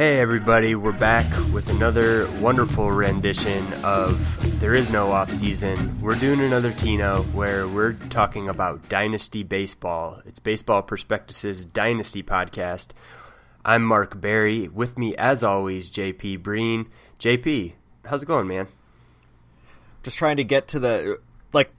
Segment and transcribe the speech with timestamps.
[0.00, 6.00] Hey, everybody, we're back with another wonderful rendition of There Is No Off Season.
[6.00, 10.22] We're doing another Tino where we're talking about Dynasty Baseball.
[10.24, 12.92] It's Baseball Prospectus's Dynasty podcast.
[13.62, 14.68] I'm Mark Barry.
[14.68, 16.86] With me, as always, JP Breen.
[17.18, 17.74] JP,
[18.06, 18.68] how's it going, man?
[20.02, 21.20] Just trying to get to the.
[21.52, 21.74] Like,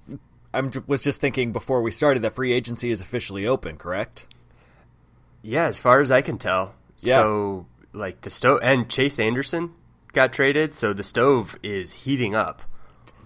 [0.54, 4.28] I was just thinking before we started that free agency is officially open, correct?
[5.42, 6.76] Yeah, as far as I can tell.
[7.00, 7.16] Yeah.
[7.16, 9.74] So like the stove and Chase Anderson
[10.14, 12.62] got traded, so the stove is heating up.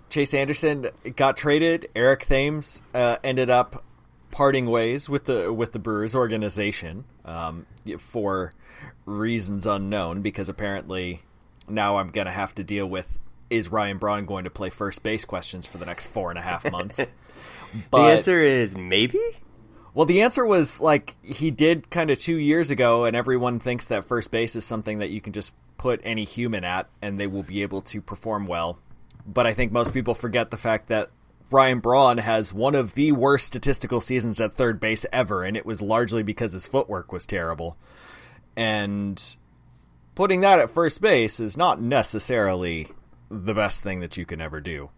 [0.09, 1.89] Chase Anderson got traded.
[1.95, 3.83] Eric Thames uh, ended up
[4.31, 7.65] parting ways with the with the Brewers organization um,
[7.97, 8.53] for
[9.05, 10.21] reasons unknown.
[10.21, 11.21] Because apparently
[11.67, 13.19] now I'm going to have to deal with
[13.49, 16.41] is Ryan Braun going to play first base questions for the next four and a
[16.41, 16.97] half months.
[17.91, 19.19] but, the answer is maybe.
[19.95, 23.87] Well, the answer was like he did kind of two years ago, and everyone thinks
[23.87, 27.27] that first base is something that you can just put any human at and they
[27.27, 28.77] will be able to perform well.
[29.25, 31.11] But I think most people forget the fact that
[31.49, 35.65] Ryan Braun has one of the worst statistical seasons at third base ever, and it
[35.65, 37.77] was largely because his footwork was terrible.
[38.57, 39.21] And
[40.13, 42.89] putting that at first base is not necessarily
[43.29, 44.89] the best thing that you can ever do.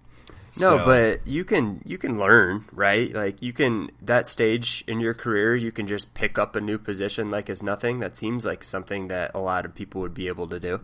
[0.59, 0.85] No, so.
[0.85, 3.11] but you can you can learn, right?
[3.11, 6.77] Like you can that stage in your career, you can just pick up a new
[6.77, 7.99] position like as nothing.
[7.99, 10.81] That seems like something that a lot of people would be able to do.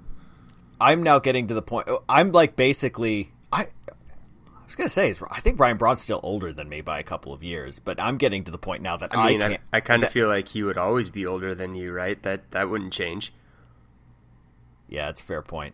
[0.79, 1.87] I'm now getting to the point.
[1.87, 3.67] Oh, I'm like basically I.
[3.87, 7.31] I was gonna say, I think Ryan Braun's still older than me by a couple
[7.31, 9.79] of years, but I'm getting to the point now that I mean, I, I, I
[9.81, 12.19] kind of feel like he would always be older than you, right?
[12.23, 13.33] That that wouldn't change.
[14.93, 15.73] Yeah, it's a fair point.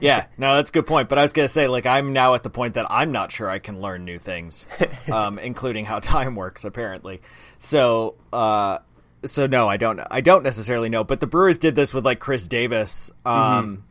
[0.00, 1.08] yeah, no, that's a good point.
[1.08, 3.50] But I was gonna say, like, I'm now at the point that I'm not sure
[3.50, 4.68] I can learn new things,
[5.12, 7.22] um, including how time works, apparently.
[7.58, 8.78] So, uh,
[9.24, 10.00] so no, I don't.
[10.08, 11.02] I don't necessarily know.
[11.02, 13.10] But the Brewers did this with like Khris Davis.
[13.26, 13.84] Um,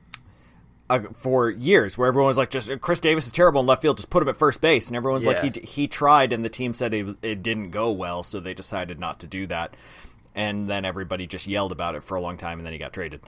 [0.90, 1.06] mm-hmm.
[1.08, 3.98] uh, for years, where everyone was like, "Just Khris Davis is terrible in left field.
[3.98, 5.42] Just put him at first base." And everyone's yeah.
[5.42, 8.54] like, "He he tried," and the team said it, it didn't go well, so they
[8.54, 9.76] decided not to do that.
[10.34, 12.94] And then everybody just yelled about it for a long time, and then he got
[12.94, 13.20] traded.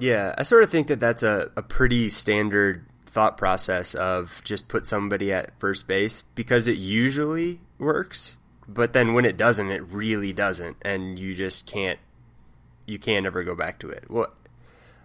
[0.00, 4.68] Yeah, I sort of think that that's a, a pretty standard thought process of just
[4.68, 9.82] put somebody at first base because it usually works, but then when it doesn't, it
[9.82, 11.98] really doesn't, and you just can't
[12.86, 14.04] you can't ever go back to it.
[14.08, 14.32] Well,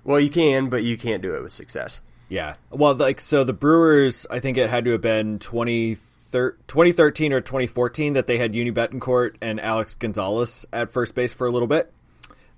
[0.04, 2.02] well, you can, but you can't do it with success.
[2.30, 2.56] Yeah.
[2.72, 7.42] Well, like so, the Brewers, I think it had to have been 20, 2013 or
[7.42, 11.68] 2014 that they had Yuni Betancourt and Alex Gonzalez at first base for a little
[11.68, 11.92] bit.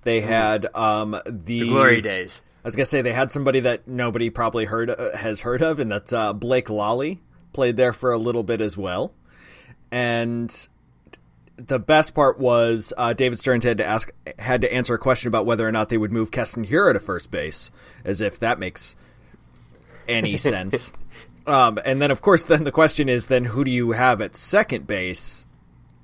[0.02, 2.42] They had um, the, the, glory days.
[2.64, 5.78] I was gonna say they had somebody that nobody probably heard uh, has heard of,
[5.78, 7.20] and that's uh, Blake Lalli
[7.52, 9.12] played there for a little bit as well.
[9.90, 10.54] And
[11.56, 15.28] the best part was uh, David Stearns had to ask had to answer a question
[15.28, 17.70] about whether or not they would move Keston Hiura to first base,
[18.04, 18.94] as if that makes
[20.08, 20.92] any sense.
[21.46, 24.36] Um, and then, of course, then the question is, then who do you have at
[24.36, 25.46] second base?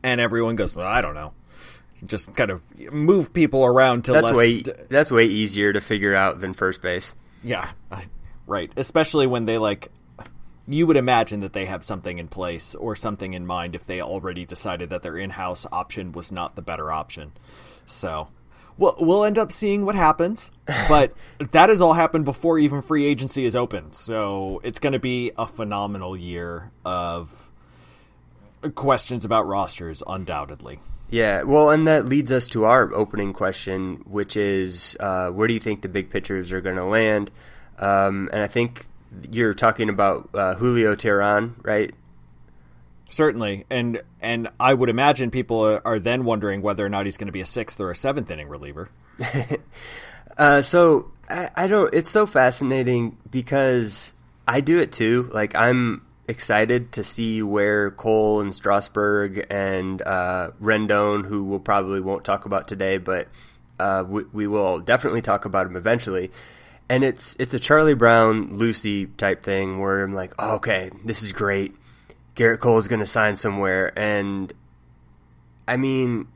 [0.02, 1.32] And everyone goes, well, I don't know
[2.06, 4.36] just kind of move people around to that's less.
[4.36, 7.14] Way, that's way easier to figure out than first base.
[7.42, 7.70] Yeah,
[8.46, 8.70] right.
[8.76, 9.90] Especially when they like.
[10.66, 14.00] You would imagine that they have something in place or something in mind if they
[14.00, 17.32] already decided that their in-house option was not the better option.
[17.84, 18.28] So,
[18.78, 20.50] we'll we'll end up seeing what happens,
[20.88, 23.92] but that has all happened before even free agency is open.
[23.92, 27.50] So it's going to be a phenomenal year of
[28.74, 30.80] questions about rosters, undoubtedly.
[31.14, 35.54] Yeah, well, and that leads us to our opening question, which is uh, where do
[35.54, 37.30] you think the big pitchers are going to land?
[37.78, 38.84] Um, and I think
[39.30, 41.94] you're talking about uh, Julio Teheran, right?
[43.10, 47.16] Certainly, and and I would imagine people are, are then wondering whether or not he's
[47.16, 48.88] going to be a sixth or a seventh inning reliever.
[50.36, 51.94] uh, so I, I don't.
[51.94, 54.14] It's so fascinating because
[54.48, 55.30] I do it too.
[55.32, 62.00] Like I'm excited to see where Cole and Strasburg and uh, Rendon, who we'll probably
[62.00, 63.28] won't talk about today, but
[63.78, 66.30] uh, we, we, will definitely talk about him eventually.
[66.88, 71.22] And it's it's a Charlie Brown Lucy type thing where I'm like, oh, okay, this
[71.22, 71.74] is great.
[72.36, 74.52] Gerrit Cole is going to sign somewhere, and
[75.66, 76.28] I mean,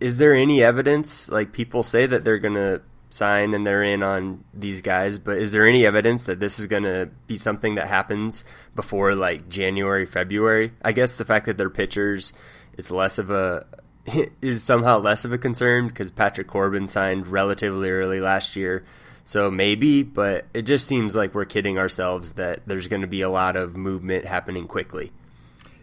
[0.00, 1.28] is there any evidence?
[1.28, 5.38] Like people say that they're going to sign and they're in on these guys, but
[5.38, 8.44] is there any evidence that this is going to be something that happens
[8.74, 10.72] before like January, February?
[10.84, 12.32] I guess the fact that they're pitchers
[12.76, 13.66] is less of a
[14.40, 18.84] is somehow less of a concern because Patrick Corbin signed relatively early last year.
[19.24, 23.22] So maybe, but it just seems like we're kidding ourselves that there's going to be
[23.22, 25.10] a lot of movement happening quickly.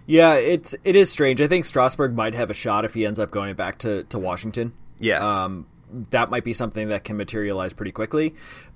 [0.05, 1.41] Yeah, it's it is strange.
[1.41, 4.19] I think Strasburg might have a shot if he ends up going back to, to
[4.19, 4.73] Washington.
[4.99, 5.43] Yeah.
[5.43, 5.65] Um,
[6.11, 8.35] that might be something that can materialize pretty quickly.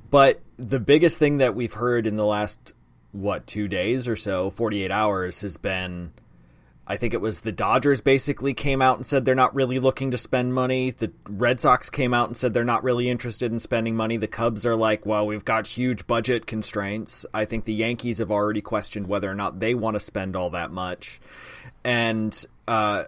[0.09, 2.73] But the biggest thing that we've heard in the last
[3.11, 6.11] what two days or so, forty eight hours, has been.
[6.89, 10.11] I think it was the Dodgers basically came out and said they're not really looking
[10.11, 10.91] to spend money.
[10.91, 14.15] The Red Sox came out and said they're not really interested in spending money.
[14.15, 17.25] The Cubs are like, well, we've got huge budget constraints.
[17.33, 20.51] I think the Yankees have already questioned whether or not they want to spend all
[20.51, 21.19] that much.
[21.83, 23.03] And, uh,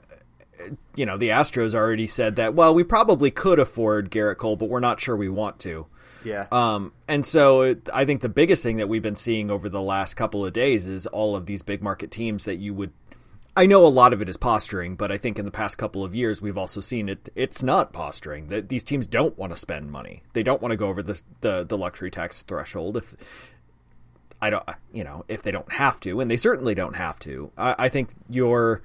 [0.95, 4.69] you know, the Astros already said that, well, we probably could afford Gerrit Cole, but
[4.69, 5.87] we're not sure we want to.
[6.23, 6.47] Yeah.
[6.51, 10.15] Um, and so I think the biggest thing that we've been seeing over the last
[10.15, 12.91] couple of days is all of these big market teams that you would.
[13.55, 16.03] I know a lot of it is posturing, but I think in the past couple
[16.03, 17.29] of years we've also seen it.
[17.35, 18.47] It's not posturing.
[18.49, 20.23] That these teams don't want to spend money.
[20.33, 22.97] They don't want to go over the, the the luxury tax threshold.
[22.97, 23.15] If
[24.41, 24.63] I don't,
[24.93, 27.51] you know, if they don't have to, and they certainly don't have to.
[27.57, 28.81] I, I think your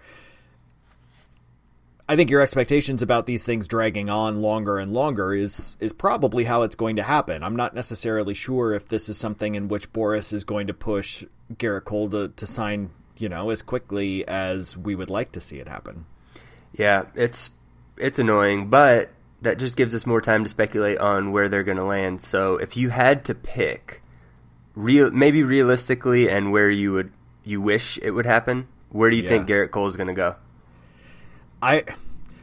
[2.06, 6.44] I think your expectations about these things dragging on longer and longer is is probably
[6.44, 7.42] how it's going to happen.
[7.42, 11.24] I'm not necessarily sure if this is something in which Boras is going to push
[11.54, 15.56] Gerrit Cole to, to sign, you know, as quickly as we would like to see
[15.58, 16.04] it happen.
[16.74, 17.52] Yeah, it's
[17.96, 19.10] it's annoying, but
[19.40, 22.20] that just gives us more time to speculate on where they're going to land.
[22.22, 24.02] So, if you had to pick
[24.74, 27.12] real maybe realistically and where you would
[27.44, 29.28] you wish it would happen, where do you Yeah.
[29.30, 30.36] think Gerrit Cole is going to go?
[31.64, 31.84] I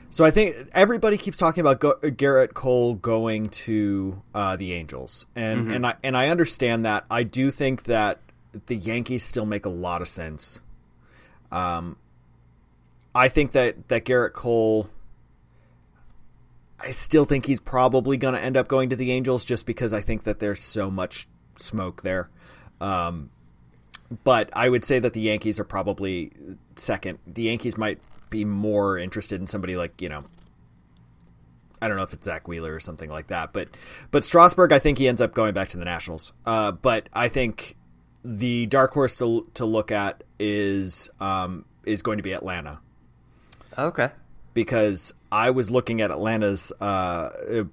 [0.10, 5.26] so I think everybody keeps talking about go, Gerrit Cole going to uh, the Angels,
[5.36, 7.06] and and I and I understand that.
[7.10, 8.20] I do think that
[8.66, 10.60] the Yankees still make a lot of sense.
[11.52, 11.98] Um,
[13.14, 14.90] I think that that Gerrit Cole.
[16.80, 19.94] I still think he's probably going to end up going to the Angels just because
[19.94, 21.28] I think that there's so much
[21.58, 22.28] smoke there.
[22.82, 23.30] Um,
[24.24, 26.32] but I would say that the Yankees are probably
[26.76, 27.20] second.
[27.28, 28.00] The Yankees might
[28.32, 30.24] be more interested in somebody like you know,
[31.80, 33.54] I don't know if it's Zack Wheeler or something like that.
[33.54, 33.70] But
[34.10, 36.34] but Strasburg, I think he ends up going back to the Nationals.
[36.46, 37.76] Uh, but I think
[38.26, 42.80] the dark horse to to look at is um, is going to be Atlanta
[43.78, 44.10] Okay.
[44.54, 47.64] because I was looking at Atlanta's uh,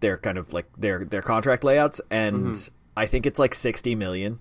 [0.00, 2.56] their kind of like their their contract layouts, and
[2.96, 4.38] I think it's like sixty million.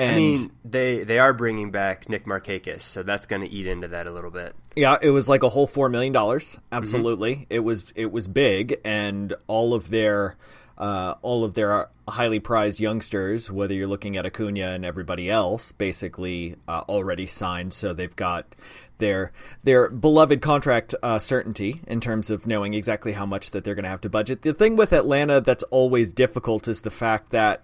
[0.00, 3.66] And I mean, they they are bringing back Nick Markakis, so that's going to eat
[3.66, 4.54] into that a little bit.
[4.74, 6.56] yeah, it was like a whole four million dollars.
[6.72, 10.38] Absolutely, it was it was big, and all of their
[10.78, 15.70] uh, all of their highly prized youngsters, whether you're looking at Acuna and everybody else,
[15.72, 17.74] basically uh, already signed.
[17.74, 18.56] So they've got
[18.96, 19.32] their
[19.64, 23.84] their beloved contract uh, certainty in terms of knowing exactly how much that they're going
[23.84, 24.40] to have to budget.
[24.40, 27.62] The thing with Atlanta that's always difficult is the fact that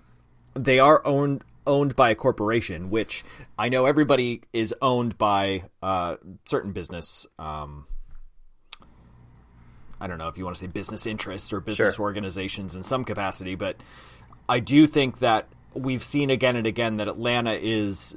[0.53, 3.25] they are owned owned by a corporation, which
[3.59, 7.27] I know everybody is owned by uh, certain business.
[7.39, 7.87] Um,
[10.01, 12.05] I don't know if you want to say business interests or business Sure.
[12.05, 13.77] organizations in some capacity, but
[14.49, 18.17] I do think that we've seen again and again that Atlanta is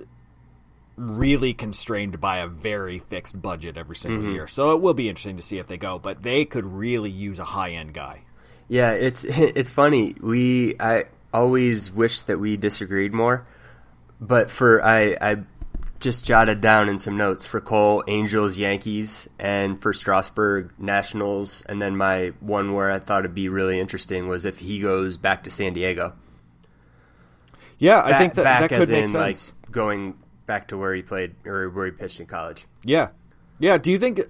[0.98, 4.48] really constrained by a very fixed budget every single year.
[4.48, 7.40] So it will be interesting to see if they go, but they could really use
[7.40, 8.24] a high end guy.
[8.68, 10.16] Yeah, it's it's funny.
[10.22, 13.46] We I always wish that we disagreed more,
[14.20, 15.38] but for I I
[16.00, 21.82] just jotted down in some notes for Cole Angels Yankees and for Strasburg Nationals, and
[21.82, 25.44] then my one where I thought it'd be really interesting was if he goes back
[25.44, 26.14] to San Diego.
[27.78, 29.54] Yeah, I think that back that could as make in sense.
[29.54, 32.66] like going back to where he played or where he pitched in college.
[32.84, 33.10] Yeah,
[33.60, 33.78] yeah.
[33.78, 34.22] Do you think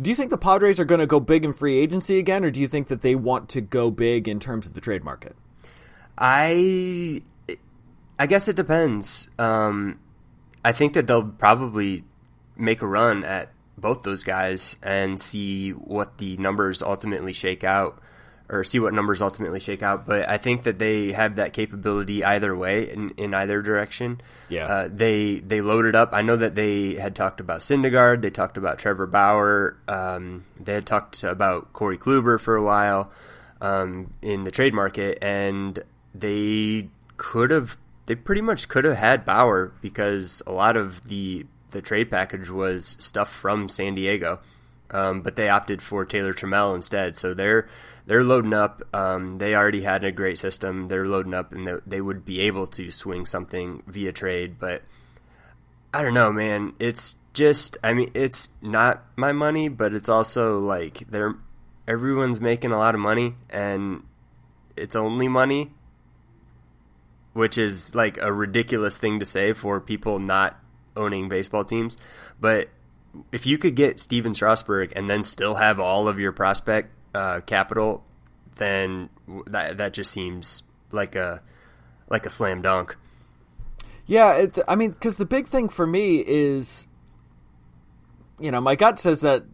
[0.00, 2.50] do you think the Padres are going to go big in free agency again, or
[2.50, 5.36] do you think that they want to go big in terms of the trade market?
[6.24, 7.20] I
[8.16, 9.28] I guess it depends.
[9.40, 9.98] Um,
[10.64, 12.04] I think that they'll probably
[12.56, 18.00] make a run at both those guys and see what the numbers ultimately shake out,
[18.48, 20.06] or see what numbers ultimately shake out.
[20.06, 24.20] But I think that they have that capability either way, in, in either direction.
[24.48, 24.66] Yeah.
[24.66, 26.10] Uh, they they loaded up.
[26.12, 28.22] I know that they had talked about Syndergaard.
[28.22, 29.76] They talked about Trevor Bauer.
[29.88, 33.10] Um, they had talked about Corey Kluber for a while
[33.60, 35.82] um, in the trade market, and
[36.14, 37.76] they could have.
[38.06, 42.50] They pretty much could have had Bauer because a lot of the the trade package
[42.50, 44.40] was stuff from San Diego,
[44.90, 47.16] um, but they opted for Taylor Trammell instead.
[47.16, 47.68] So they're
[48.06, 48.82] they're loading up.
[48.92, 50.88] Um, they already had a great system.
[50.88, 54.56] They're loading up, and they, they would be able to swing something via trade.
[54.58, 54.82] But
[55.94, 56.74] I don't know, man.
[56.78, 61.36] It's just, I mean, it's not my money, but it's also like they're
[61.86, 64.02] everyone's making a lot of money, and
[64.76, 65.72] it's only money,
[67.32, 70.58] which is like a ridiculous thing to say for people not
[70.96, 71.96] owning baseball teams.
[72.40, 72.68] But
[73.30, 77.40] if you could get Stephen Strasburg and then still have all of your prospect uh,
[77.40, 78.04] capital,
[78.56, 79.08] then
[79.46, 81.42] that that just seems like a
[82.08, 82.96] like a slam dunk.
[84.06, 86.86] Yeah, I mean, because the big thing for me is,
[88.38, 89.44] you know, my gut says that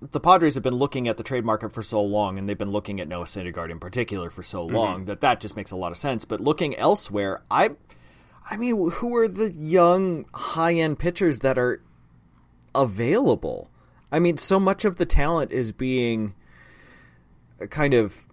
[0.00, 2.70] the Padres have been looking at the trade market for so long, and they've been
[2.70, 5.04] looking at Noah Syndergaard in particular for so long mm-hmm.
[5.06, 6.24] that that just makes a lot of sense.
[6.24, 7.70] But looking elsewhere, I,
[8.50, 11.82] I mean, who are the young high end pitchers that are
[12.74, 13.70] available?
[14.12, 16.34] I mean, so much of the talent is being
[17.70, 18.26] kind of,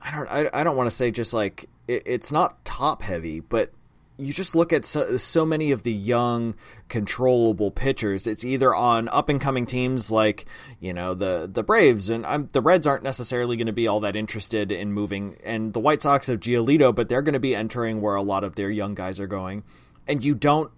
[0.00, 3.40] I don't, I, I don't want to say just like it, it's not top heavy,
[3.40, 3.70] but
[4.16, 6.54] you just look at so, so, many of the young
[6.88, 8.26] controllable pitchers.
[8.26, 10.46] It's either on up and coming teams like
[10.78, 14.00] you know the the Braves and I'm, the Reds aren't necessarily going to be all
[14.00, 17.56] that interested in moving and the White Sox of Giolito but they're going to be
[17.56, 19.64] entering where a lot of their young guys are going.
[20.06, 20.70] And you don't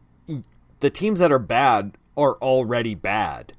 [0.80, 3.52] the teams that are bad are already bad.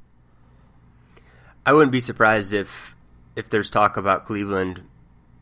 [1.66, 2.96] I wouldn't be surprised if
[3.36, 4.84] if there's talk about Cleveland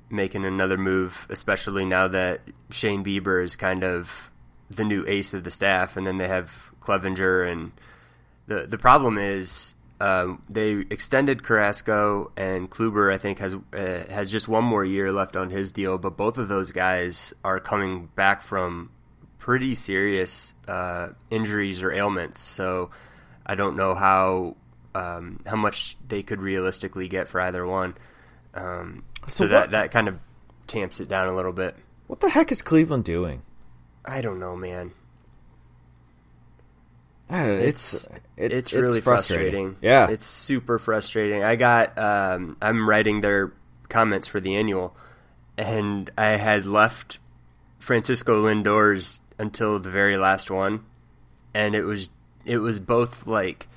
[0.10, 4.30] making another move, especially now that Shane Bieber is kind of
[4.70, 7.72] the new ace of the staff, and then they have Clevinger, and
[8.48, 13.14] the the problem is um, they extended Carrasco and Kluber.
[13.14, 16.38] I think has uh, has just one more year left on his deal, but both
[16.38, 18.92] of those guys are coming back from
[19.40, 22.42] pretty serious uh, injuries or ailments.
[22.42, 22.90] So
[23.46, 24.56] I don't know how
[24.96, 27.96] um, how much they could realistically get for either one.
[28.54, 30.20] Um, so, so that that kind of
[30.68, 31.76] tamps it down a little bit.
[32.08, 33.42] What the heck is Cleveland doing?
[34.04, 34.94] I don't know, man.
[37.30, 39.52] I don't know, it's it's, it, it's really frustrating.
[39.52, 39.78] frustrating.
[39.82, 41.44] Yeah, it's super frustrating.
[41.44, 43.52] I got um, I'm writing their
[43.90, 44.96] comments for the annual,
[45.58, 47.20] and I had left
[47.80, 50.86] Francisco Lindor's until the very last one,
[51.54, 52.10] and it was
[52.46, 53.68] it was both like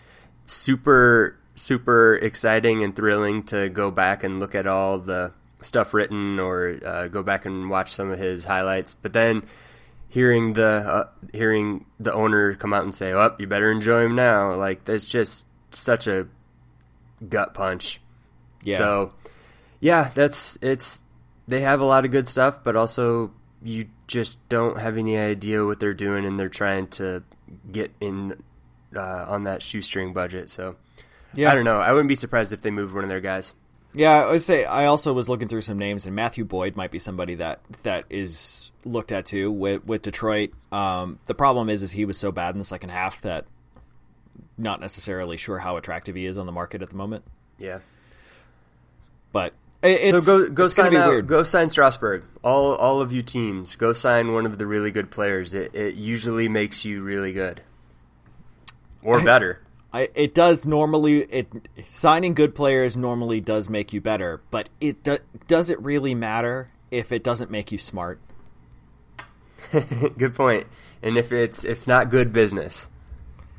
[0.46, 6.38] super super exciting and thrilling to go back and look at all the stuff written
[6.38, 8.94] or uh, go back and watch some of his highlights.
[8.94, 9.44] But then
[10.08, 14.14] hearing the uh, hearing the owner come out and say, "Oh, you better enjoy him
[14.14, 16.26] now," like that's just such a
[17.26, 18.00] gut punch.
[18.62, 18.78] Yeah.
[18.78, 19.12] So,
[19.80, 21.02] yeah, that's it's.
[21.46, 25.64] They have a lot of good stuff, but also you just don't have any idea
[25.64, 27.22] what they're doing, and they're trying to
[27.70, 28.42] get in
[28.94, 30.50] uh, on that shoestring budget.
[30.50, 30.76] So,
[31.34, 31.78] yeah, I don't know.
[31.78, 33.54] I wouldn't be surprised if they moved one of their guys.
[33.94, 36.90] Yeah, I would say I also was looking through some names, and Matthew Boyd might
[36.90, 40.50] be somebody that that is looked at too with with Detroit.
[40.70, 43.46] Um, the problem is, is he was so bad in the second half that
[44.58, 47.24] not necessarily sure how attractive he is on the market at the moment.
[47.58, 47.78] Yeah,
[49.32, 51.26] but so go go sign out, weird.
[51.26, 52.24] go sign Strasburg.
[52.42, 55.54] All all of you teams, go sign one of the really good players.
[55.54, 57.62] It it usually makes you really good
[59.02, 59.60] or better.
[59.92, 61.48] I, it does normally it
[61.86, 66.70] signing good players normally does make you better, but it do, does it really matter
[66.90, 68.20] if it doesn't make you smart?
[70.18, 70.66] good point.
[71.02, 72.88] And if it's it's not good business,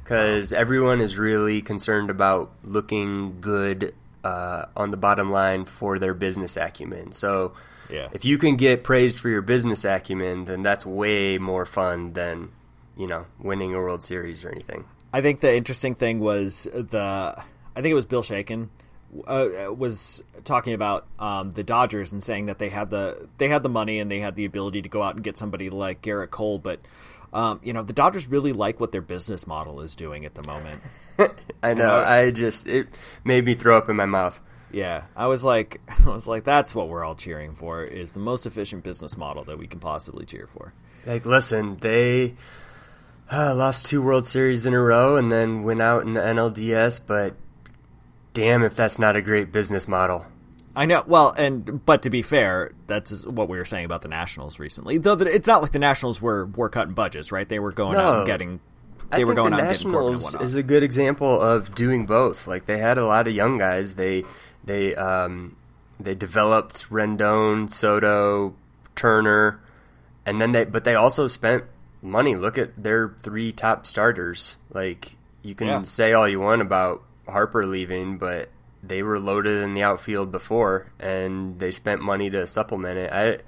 [0.03, 3.93] because everyone is really concerned about looking good
[4.24, 7.12] uh, on the bottom line for their business acumen.
[7.12, 7.53] So,
[7.89, 8.09] yeah.
[8.12, 12.51] if you can get praised for your business acumen, then that's way more fun than
[12.98, 14.86] you know winning a World Series or anything.
[15.11, 17.43] I think the interesting thing was the
[17.75, 18.69] I think it was Bill Shaikin
[19.25, 23.63] uh, was talking about um, the Dodgers and saying that they had the they had
[23.63, 26.29] the money and they had the ability to go out and get somebody like Gerrit
[26.29, 26.79] Cole, but
[27.33, 30.43] um, you know the Dodgers really like what their business model is doing at the
[30.47, 30.81] moment.
[31.63, 31.95] I know.
[31.95, 32.87] I just it
[33.23, 34.39] made me throw up in my mouth.
[34.71, 38.19] Yeah, I was like, I was like, that's what we're all cheering for is the
[38.19, 40.73] most efficient business model that we can possibly cheer for.
[41.05, 42.35] Like, listen, they
[43.31, 47.01] uh, lost two World Series in a row and then went out in the NLDS,
[47.05, 47.36] but
[48.33, 50.25] damn if that's not a great business model.
[50.75, 51.03] I know.
[51.05, 54.98] Well, and but to be fair, that's what we were saying about the Nationals recently.
[54.98, 57.48] Though it's not like the Nationals were were cutting budgets, right?
[57.50, 58.00] They were going no.
[58.00, 58.59] out and getting.
[59.12, 62.48] They I were going the out Nationals is a good example of doing both.
[62.48, 63.95] Like they had a lot of young guys.
[63.95, 64.24] They
[64.63, 65.57] they um,
[66.00, 68.55] they developed Rendon, Soto,
[68.95, 69.59] Turner,
[70.25, 71.65] and then they but they also spent
[72.01, 72.35] money.
[72.35, 74.57] Look at their three top starters.
[74.71, 75.81] Like you can yeah.
[75.83, 78.49] say all you want about Harper leaving, but
[78.81, 83.11] they were loaded in the outfield before, and they spent money to supplement it.
[83.11, 83.39] I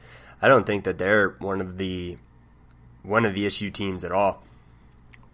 [0.46, 2.18] I don't think that they're one of the
[3.04, 4.44] one of the issue teams at all.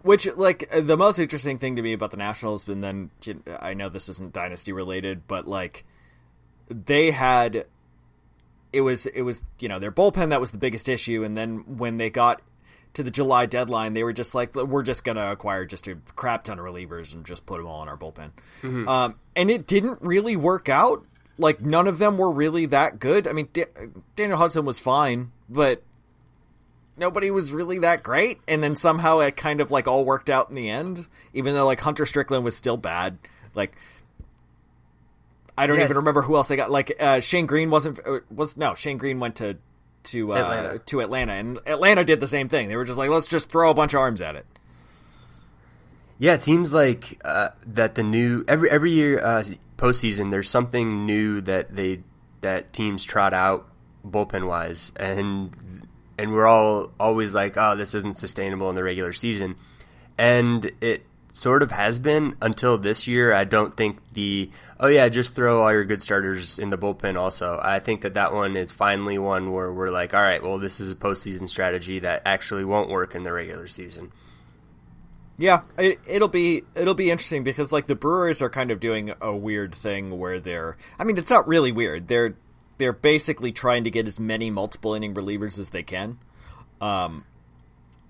[0.02, 3.10] Which, like, the most interesting thing to me about the Nationals, and then
[3.60, 5.84] I know this isn't dynasty related, but like,
[6.68, 7.66] they had
[8.72, 11.78] it was it was you know their bullpen that was the biggest issue, and then
[11.78, 12.40] when they got
[12.94, 15.96] to the July deadline, they were just like, we're just going to acquire just a
[16.16, 18.30] crap ton of relievers and just put them all in our bullpen.
[18.62, 18.88] Mm-hmm.
[18.88, 21.04] Um, and it didn't really work out
[21.38, 23.28] like none of them were really that good.
[23.28, 23.66] I mean, da-
[24.16, 25.82] Daniel Hudson was fine, but
[26.96, 28.40] nobody was really that great.
[28.48, 31.66] And then somehow it kind of like all worked out in the end, even though
[31.66, 33.18] like Hunter Strickland was still bad.
[33.54, 33.76] Like
[35.56, 35.84] I don't Yes.
[35.86, 36.70] even remember who else they got.
[36.70, 39.56] Like uh, Shane Greene wasn't uh, was no Shane Greene went to
[40.04, 40.78] to uh, Atlanta.
[40.78, 42.68] to Atlanta, and Atlanta did the same thing.
[42.68, 44.46] They were just like, let's just throw a bunch of arms at it.
[46.18, 49.44] Yeah, it seems like uh, that the new every every year uh,
[49.76, 52.02] postseason there's something new that they
[52.40, 53.68] that teams trot out
[54.06, 55.86] bullpen wise, and
[56.18, 59.56] and we're all always like, oh, this isn't sustainable in the regular season,
[60.16, 63.32] and it sort of has been until this year.
[63.32, 67.16] I don't think the oh yeah, just throw all your good starters in the bullpen.
[67.16, 70.58] Also, I think that that one is finally one where we're like, all right, well,
[70.58, 74.12] this is a postseason strategy that actually won't work in the regular season.
[75.36, 79.12] Yeah, it, it'll be it'll be interesting because like the Brewers are kind of doing
[79.20, 82.08] a weird thing where they're I mean it's not really weird.
[82.08, 82.34] They're
[82.78, 86.18] they're basically trying to get as many multiple inning relievers as they can.
[86.80, 87.24] Um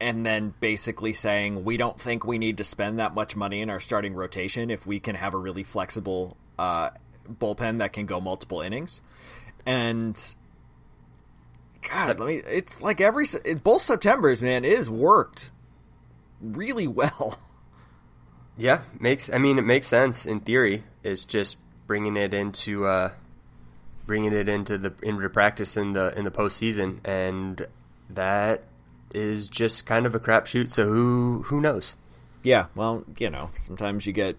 [0.00, 3.68] and then basically saying we don't think we need to spend that much money in
[3.68, 6.90] our starting rotation if we can have a really flexible uh,
[7.30, 9.00] bullpen that can go multiple innings.
[9.66, 10.18] And
[11.88, 12.36] God, let me.
[12.36, 13.26] It's like every
[13.62, 15.50] both September's man it has worked
[16.40, 17.38] really well.
[18.60, 19.32] Yeah, makes.
[19.32, 20.82] I mean, it makes sense in theory.
[21.04, 23.12] It's just bringing it into uh,
[24.04, 27.64] bringing it into the into practice in the in the postseason, and
[28.10, 28.64] that
[29.14, 30.72] is just kind of a crapshoot.
[30.72, 31.94] So who who knows?
[32.42, 34.36] Yeah, well, you know, sometimes you get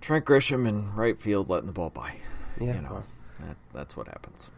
[0.00, 2.14] Trent Grisham in right field letting the ball by.
[2.60, 3.04] Yeah, you know,
[3.40, 4.50] that, that's what happens.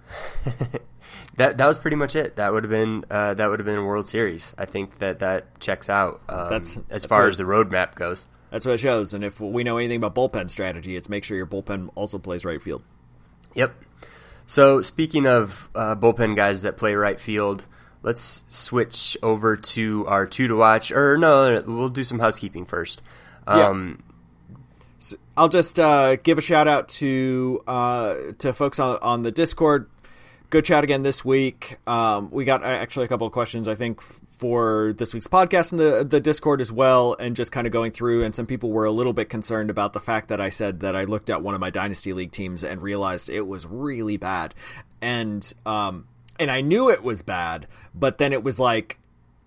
[1.36, 2.36] that that was pretty much it.
[2.36, 4.54] That would have been uh, that would have been a World Series.
[4.58, 7.94] I think that that checks out um, That's- as that's far what- as the roadmap
[7.94, 8.26] goes.
[8.50, 9.14] That's what it shows.
[9.14, 12.44] And if we know anything about bullpen strategy, it's make sure your bullpen also plays
[12.44, 12.82] right field.
[13.54, 13.72] Yep.
[14.48, 17.64] So speaking of uh, bullpen guys that play right field,
[18.02, 20.90] let's switch over to our two to watch.
[20.90, 23.02] Or no, we'll do some housekeeping first.
[23.46, 23.68] Yeah.
[25.00, 29.30] Um, I'll just uh, give a shout out to uh, to folks on on the
[29.30, 29.88] Discord.
[30.50, 31.76] Good chat again this week.
[31.86, 35.72] Um, we got uh, actually a couple of questions I think for this week's podcast
[35.72, 38.24] in the the Discord as well, and just kind of going through.
[38.24, 40.96] And some people were a little bit concerned about the fact that I said that
[40.96, 44.54] I looked at one of my dynasty league teams and realized it was really bad,
[45.00, 46.06] and um,
[46.38, 48.98] and I knew it was bad, but then it was like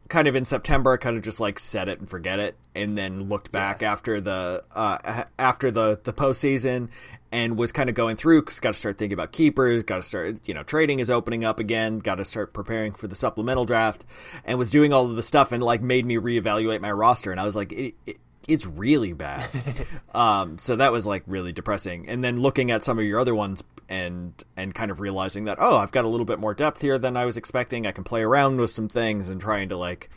[0.10, 2.98] kind of in September, I kind of just like set it and forget it, and
[2.98, 6.90] then looked back after the uh, after the the postseason,
[7.32, 10.04] and was kind of going through because got to start thinking about keepers, got to
[10.04, 13.66] start you know trading is opening up again, got to start preparing for the supplemental
[13.66, 14.06] draft,
[14.46, 17.40] and was doing all of the stuff and like made me reevaluate my roster, and
[17.40, 17.72] I was like.
[17.72, 19.50] It, it, it's really bad.
[20.14, 22.10] um, so that was like really depressing.
[22.10, 25.60] And then looking at some of your other ones and and kind of realizing that
[25.62, 27.88] oh, I've got a little bit more depth here than I was expecting.
[27.88, 30.10] I can play around with some things and trying to like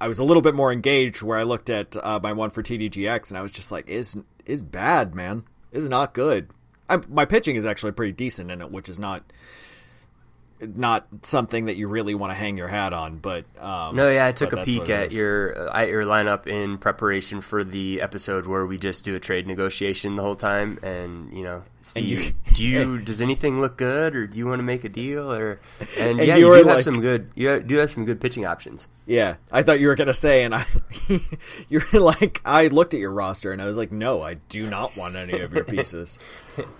[0.00, 2.62] I was a little bit more engaged where I looked at uh, my one for
[2.62, 4.16] TDGX and I was just like is
[4.46, 5.44] is bad, man.
[5.72, 6.50] Is not good.
[6.88, 9.24] I, my pitching is actually pretty decent in it, which is not
[10.62, 13.18] not something that you really want to hang your hat on.
[13.18, 16.78] But um, no, yeah, I took a peek at your uh, at your lineup in
[16.78, 21.36] preparation for the episode where we just do a trade negotiation the whole time, and
[21.36, 24.60] you know, see And you- do you does anything look good, or do you want
[24.60, 25.60] to make a deal, or
[25.98, 28.44] and, And yeah, you you, do have some good you do have some good pitching
[28.46, 28.88] options.
[29.06, 30.64] Yeah, I thought you were gonna say, and I,
[31.68, 34.96] you're like, I looked at your roster and I was like, no, I do not
[34.96, 36.18] want any of your pieces.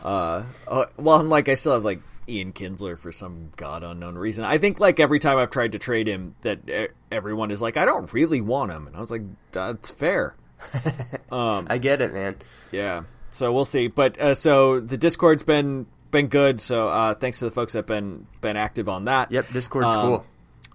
[0.04, 4.16] uh, uh, well, and like I still have like Ian Kinsler for some god unknown
[4.16, 4.44] reason.
[4.44, 7.84] I think like every time I've tried to trade him, that everyone is like, I
[7.84, 10.36] don't really want him, and I was like, that's fair.
[11.32, 12.36] Um, I get it, man.
[12.72, 13.04] Yeah.
[13.30, 13.88] So we'll see.
[13.88, 16.60] But uh, so the Discord's been been good.
[16.60, 19.32] So uh, thanks to the folks that've been been active on that.
[19.32, 20.26] Yep, Discord's Um, cool.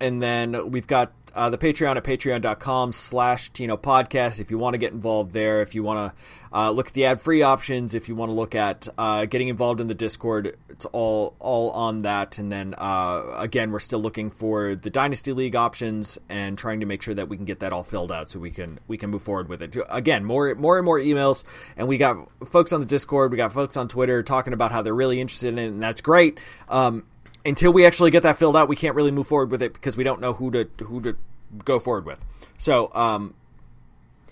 [0.01, 4.41] And then we've got uh, the Patreon at patreon.com slash Tino Podcast.
[4.41, 7.05] If you want to get involved there, if you want to uh, look at the
[7.05, 10.57] ad free options, if you want to look at uh, getting involved in the Discord,
[10.69, 12.39] it's all all on that.
[12.39, 16.87] And then uh, again, we're still looking for the Dynasty League options and trying to
[16.87, 19.11] make sure that we can get that all filled out so we can we can
[19.11, 19.77] move forward with it.
[19.89, 21.43] Again, more more and more emails,
[21.77, 24.81] and we got folks on the Discord, we got folks on Twitter talking about how
[24.81, 26.39] they're really interested in it, and that's great.
[26.67, 27.05] Um,
[27.47, 29.95] until we actually get that filled out, we can't really move forward with it because
[29.95, 31.15] we don't know who to who to
[31.63, 32.19] go forward with.
[32.57, 33.33] So, um,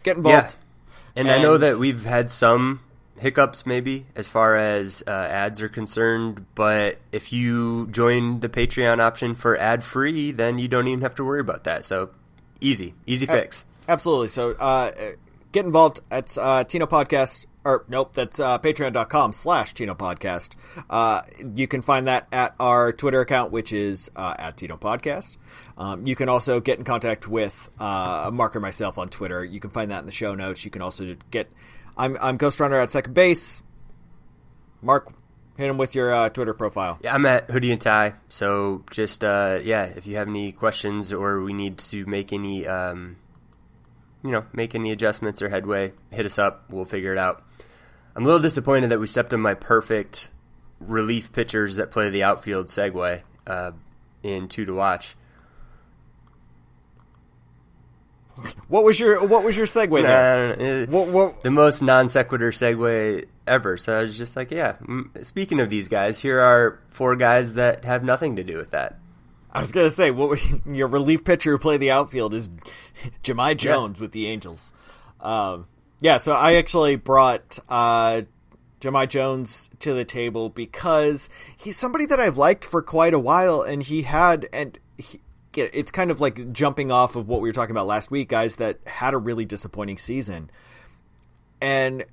[0.03, 0.57] get involved.
[1.15, 2.81] And, I know that we've had some
[3.17, 8.99] hiccups maybe as far as uh, ads are concerned, but if you join the Patreon
[8.99, 11.85] option for ad free, then you don't even have to worry about that.
[11.85, 12.09] So
[12.59, 13.63] easy, easy fix.
[13.87, 14.27] Absolutely.
[14.27, 14.91] So, uh,
[15.53, 20.55] get involved at uh, Tino Podcast or nope, that's uh, patreon.com slash Tino Podcast.
[20.89, 21.23] Uh,
[21.55, 25.37] you can find that at our Twitter account, which is uh, at Tino Podcast.
[25.77, 29.43] Um, you can also get in contact with uh, Mark or myself on Twitter.
[29.43, 30.63] You can find that in the show notes.
[30.63, 31.51] You can also get.
[31.97, 33.63] I'm I'm Ghost Runner at second base.
[34.81, 35.11] Mark,
[35.57, 36.99] hit him with your uh, Twitter profile.
[37.01, 38.13] Yeah, I'm at Hoodie and Tie.
[38.29, 42.67] So just uh, yeah, if you have any questions or we need to make any
[42.67, 43.17] um,
[44.25, 46.65] you know make any adjustments or headway, hit us up.
[46.69, 47.43] We'll figure it out.
[48.15, 50.29] I'm a little disappointed that we stepped on my perfect
[50.79, 53.71] relief pitchers that play the outfield segue uh,
[54.23, 55.15] in two to watch.
[58.67, 60.85] What was your What was your segue there?
[60.85, 61.43] Nah, what, what?
[61.43, 63.77] The most non sequitur segue ever.
[63.77, 64.75] So I was just like, yeah.
[65.21, 68.99] Speaking of these guys, here are four guys that have nothing to do with that.
[69.55, 72.49] I was gonna say, what your relief pitcher who play the outfield is
[73.23, 74.01] Jahmai Jones yeah.
[74.01, 74.73] with the Angels.
[75.21, 75.67] Um,
[76.01, 78.23] yeah, so I actually brought uh,
[78.81, 83.61] Jahmai Jones to the table because he's somebody that I've liked for quite a while,
[83.61, 85.21] and he had and he,
[85.55, 88.57] it's kind of like jumping off of what we were talking about last week, guys
[88.57, 90.51] that had a really disappointing season,
[91.61, 92.03] and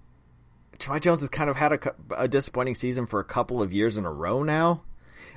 [0.79, 3.99] Jahmai Jones has kind of had a, a disappointing season for a couple of years
[3.99, 4.83] in a row now.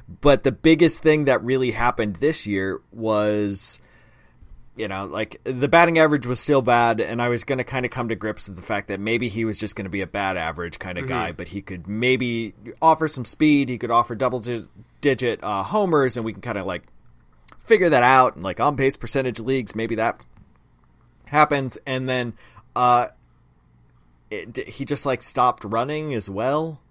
[0.07, 3.79] But the biggest thing that really happened this year was
[4.75, 7.85] you know, like the batting average was still bad, and I was going to kind
[7.85, 10.01] of come to grips with the fact that maybe he was just going to be
[10.01, 11.13] a bad average kind of mm-hmm.
[11.13, 13.69] guy, but he could maybe offer some speed.
[13.69, 14.43] He could offer double
[14.99, 16.83] digit uh, homers, and we can kind of like
[17.59, 18.35] figure that out.
[18.35, 20.19] And like on base percentage leagues, maybe that
[21.25, 21.77] happens.
[21.85, 22.33] And then
[22.75, 23.07] uh,
[24.29, 26.81] it, he just like stopped running as well.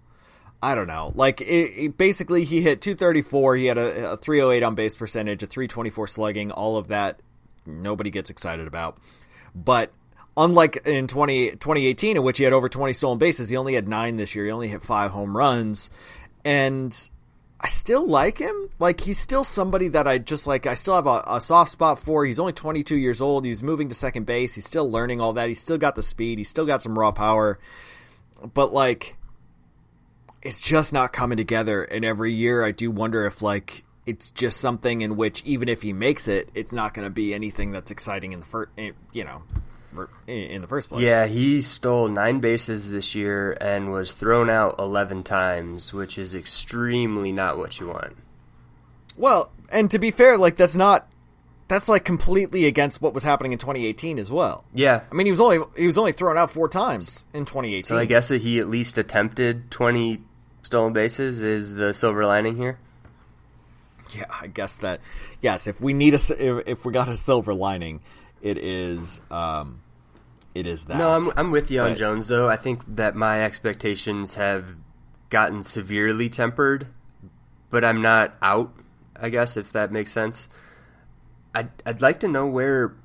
[0.65, 1.11] I don't know.
[1.13, 3.55] Like it, it, basically, he hit 234.
[3.55, 6.51] He had a, a 308 on base percentage, a 324 slugging.
[6.51, 7.19] All of that
[7.67, 8.97] nobody gets excited about.
[9.53, 9.91] But
[10.35, 13.87] unlike in 20, 2018, in which he had over 20 stolen bases, he only had
[13.87, 14.45] nine this year.
[14.45, 15.91] He only hit five home runs.
[16.43, 17.09] And
[17.59, 18.69] I still like him.
[18.79, 21.99] Like, he's still somebody that I just like, I still have a, a soft spot
[21.99, 22.25] for.
[22.25, 23.45] He's only 22 years old.
[23.45, 24.55] He's moving to second base.
[24.55, 25.47] He's still learning all that.
[25.47, 26.39] He's still got the speed.
[26.39, 27.59] He's still got some raw power.
[28.53, 29.15] But, like,
[30.45, 31.83] it's just not coming together.
[31.83, 35.81] And every year I do wonder if, like, it's just something in which even if
[35.81, 38.91] he makes it, it's not going to be anything that's exciting in the first, eh,
[39.11, 39.41] you know,
[40.27, 41.01] in the first place.
[41.01, 46.35] Yeah, he stole nine bases this year and was thrown out eleven times, which is
[46.35, 48.15] extremely not what you want.
[49.17, 51.07] Well, and to be fair, like that's not
[51.67, 54.65] that's like completely against what was happening in 2018 as well.
[54.73, 57.81] Yeah, I mean he was only he was only thrown out four times in 2018.
[57.83, 60.21] So I guess that he at least attempted 20
[60.65, 62.79] stolen bases is the silver lining here
[64.13, 65.01] yeah, I guess that
[65.41, 65.67] yes.
[65.67, 68.01] If we need a, if, if we got a silver lining,
[68.41, 69.81] it is um,
[70.53, 70.97] it is that.
[70.97, 72.49] No, I'm I'm with you on Jones though.
[72.49, 74.75] I think that my expectations have
[75.29, 76.87] gotten severely tempered,
[77.69, 78.73] but I'm not out.
[79.15, 80.47] I guess if that makes sense.
[81.53, 82.95] I'd I'd like to know where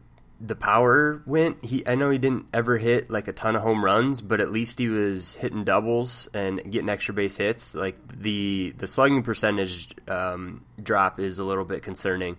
[0.41, 1.63] the power went.
[1.65, 4.51] He I know he didn't ever hit like a ton of home runs, but at
[4.51, 7.75] least he was hitting doubles and getting extra base hits.
[7.75, 12.39] Like the the slugging percentage um, drop is a little bit concerning,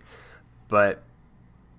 [0.68, 1.04] but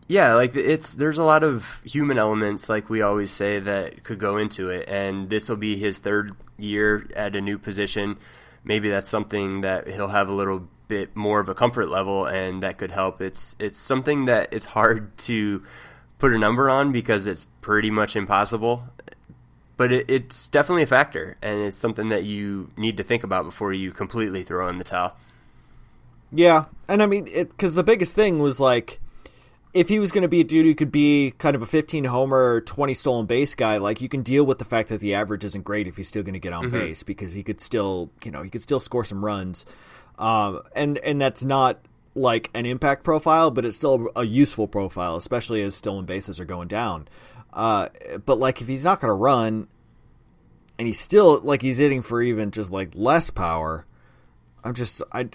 [0.07, 4.19] yeah, like it's there's a lot of human elements, like we always say, that could
[4.19, 8.17] go into it, and this will be his third year at a new position.
[8.63, 12.63] Maybe that's something that he'll have a little bit more of a comfort level, and
[12.63, 13.21] that could help.
[13.21, 15.63] It's it's something that it's hard to
[16.23, 18.85] put a number on because it's pretty much impossible.
[19.75, 23.43] But it, it's definitely a factor, and it's something that you need to think about
[23.43, 25.17] before you completely throw in the towel.
[26.31, 29.01] Yeah, and I mean, because the biggest thing was like,
[29.73, 32.05] if he was going to be a dude who could be kind of a 15
[32.05, 35.43] homer, 20 stolen base guy, like you can deal with the fact that the average
[35.43, 36.79] isn't great if he's still going to get on mm-hmm.
[36.79, 39.65] base because he could still, you know, he could still score some runs.
[40.17, 41.79] Um, and and that's not
[42.15, 46.45] like an impact profile, but it's still a useful profile, especially as stolen bases are
[46.45, 47.07] going down.
[47.51, 47.89] Uh,
[48.25, 49.67] but like if he's not going to run,
[50.77, 53.85] and he's still like he's hitting for even just like less power,
[54.63, 55.29] I'm just I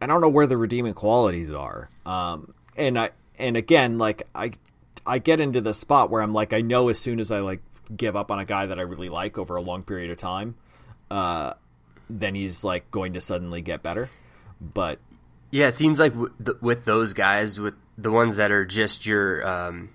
[0.00, 1.90] I don't know where the redeeming qualities are.
[2.04, 4.52] Um, and I and again like I
[5.04, 7.60] I get into the spot where I'm like I know as soon as I like
[7.94, 10.56] give up on a guy that I really like over a long period of time,
[11.10, 11.54] uh,
[12.08, 14.10] then he's like going to suddenly get better.
[14.60, 14.98] But
[15.50, 16.14] yeah, it seems like
[16.60, 19.90] with those guys, with the ones that are just your um,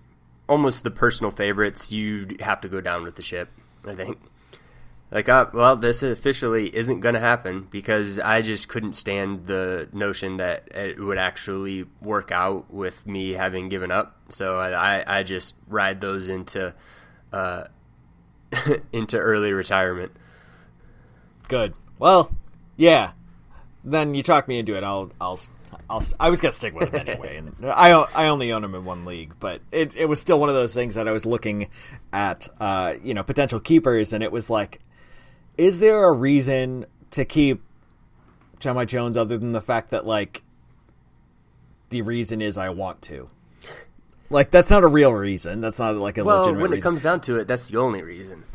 [0.47, 3.49] almost the personal favorites, you have to go down with the ship.
[3.85, 4.17] I think.
[5.11, 9.89] Like, uh, well, this officially isn't going to happen because I just couldn't stand the
[9.91, 14.15] notion that it would actually work out with me having given up.
[14.29, 16.73] So I, I just ride those into
[17.33, 17.65] uh,
[18.93, 20.13] into early retirement.
[21.49, 21.73] Good.
[21.99, 22.31] Well,
[22.77, 23.11] yeah.
[23.83, 24.83] Then you talk me into it.
[24.83, 25.39] I'll I'll
[25.89, 28.85] I'll, I was gonna stick with him anyway, and I I only own him in
[28.85, 31.69] one league, but it it was still one of those things that I was looking
[32.13, 34.81] at, uh, you know, potential keepers, and it was like,
[35.57, 37.61] is there a reason to keep
[38.59, 40.43] Jahmai Jones other than the fact that like
[41.89, 43.27] the reason is I want to?
[44.29, 45.59] Like that's not a real reason.
[45.59, 46.83] That's not like a well, legitimate when it reason.
[46.83, 48.45] comes down to it, that's the only reason.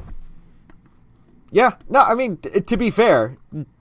[1.50, 3.36] Yeah, no, I mean t- to be fair,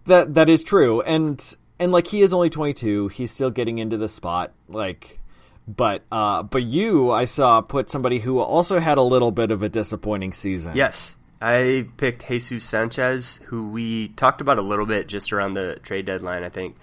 [0.05, 3.77] that that is true, and and like he is only twenty two, he's still getting
[3.77, 5.19] into the spot, like.
[5.67, 9.63] But uh, but you, I saw put somebody who also had a little bit of
[9.63, 10.75] a disappointing season.
[10.75, 15.79] Yes, I picked Jesus Sanchez, who we talked about a little bit just around the
[15.81, 16.43] trade deadline.
[16.43, 16.75] I think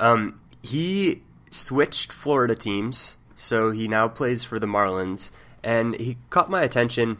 [0.00, 5.30] um, he switched Florida teams, so he now plays for the Marlins,
[5.62, 7.18] and he caught my attention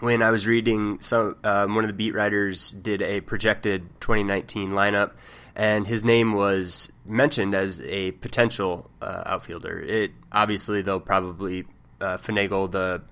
[0.00, 4.70] when I was reading some um, one of the beat writers did a projected 2019
[4.70, 5.12] lineup,
[5.54, 9.80] and his name was mentioned as a potential uh, outfielder.
[9.80, 11.66] It obviously they'll probably
[12.00, 13.02] uh, finagle the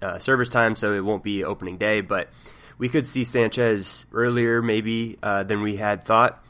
[0.00, 2.28] uh, service time, so it won't be opening day, but
[2.78, 6.44] we could see Sanchez earlier maybe uh, than we had thought.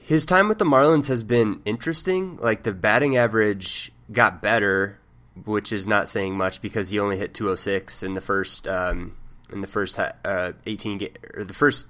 [0.00, 2.36] His time with the Marlins has been interesting.
[2.38, 4.99] Like the batting average got better
[5.44, 9.16] which is not saying much because he only hit 206 in the first um,
[9.52, 11.86] in the first uh, 18 ga- or the first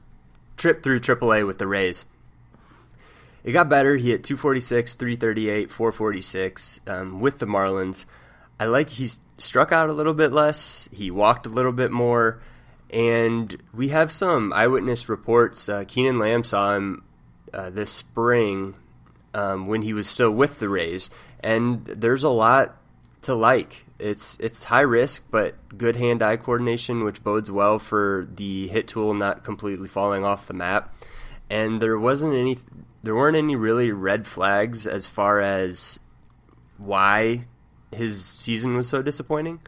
[0.56, 2.04] trip through AAA with the Rays.
[3.42, 3.96] It got better.
[3.96, 8.04] He hit 246, 338, 446 um, with the Marlins.
[8.58, 9.08] I like he
[9.38, 10.88] struck out a little bit less.
[10.92, 12.42] He walked a little bit more,
[12.90, 15.68] and we have some eyewitness reports.
[15.68, 17.02] Uh, Keanan Lamb saw him
[17.54, 18.74] uh, this spring
[19.32, 21.08] um, when he was still with the Rays,
[21.40, 22.76] and there's a lot
[23.22, 23.86] to like.
[23.98, 29.14] It's it's high risk, but good hand-eye coordination, which bodes well for the hit tool
[29.14, 30.94] not completely falling off the map.
[31.50, 32.58] And there wasn't any,
[33.02, 35.98] there weren't any really red flags as far as
[36.78, 37.46] why
[37.94, 39.60] his season was so disappointing.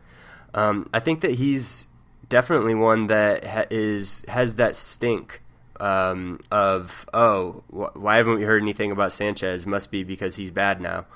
[0.55, 1.89] Um, I think that he's
[2.29, 5.43] definitely one that ha- is has that stink
[5.81, 9.67] um, of oh wh- why haven't we heard anything about Sanchez?
[9.67, 11.07] Must be because he's bad now.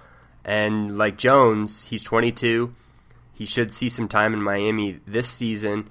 [0.47, 2.73] And like Jones, he's 22.
[3.35, 5.91] He should see some time in Miami this season.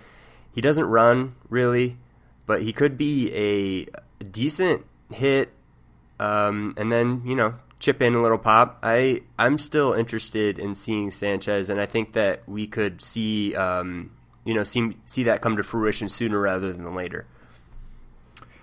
[0.52, 1.98] He doesn't run really,
[2.46, 5.52] but he could be a decent hit,
[6.20, 8.80] um, and then you know chip in a little pop.
[8.82, 14.12] I I'm still interested in seeing Sanchez, and I think that we could see um,
[14.46, 17.28] you know see see that come to fruition sooner rather than later.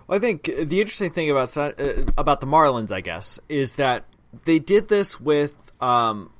[0.06, 1.72] Well, I think the interesting thing about uh,
[2.16, 4.06] about the Marlins, I guess, is that
[4.44, 6.30] they did this with um,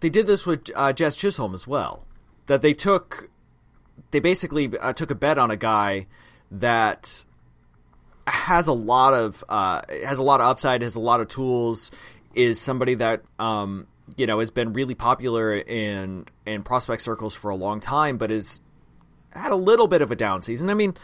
[0.00, 2.04] they did this with uh, Jazz Chisholm as well.
[2.46, 3.30] That they took,
[4.10, 6.08] they basically uh, took a bet on a guy
[6.50, 7.24] that
[8.26, 11.92] has a lot of uh, has a lot of upside, has a lot of tools,
[12.34, 17.50] is somebody that um, you know has been really popular in in prospect circles for
[17.50, 18.60] a long time, but is
[19.30, 20.68] had a little bit of a down season.
[20.68, 20.94] I mean,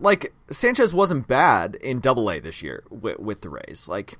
[0.00, 4.18] like Sanchez wasn't bad in Double A this year with, with the Rays, like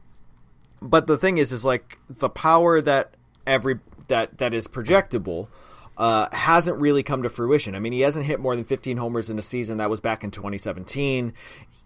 [0.80, 3.14] but the thing is, is like the power that
[3.46, 5.48] every that that is projectable
[5.96, 7.74] uh, hasn't really come to fruition.
[7.74, 9.78] I mean, he hasn't hit more than 15 homers in a season.
[9.78, 11.34] That was back in 2017.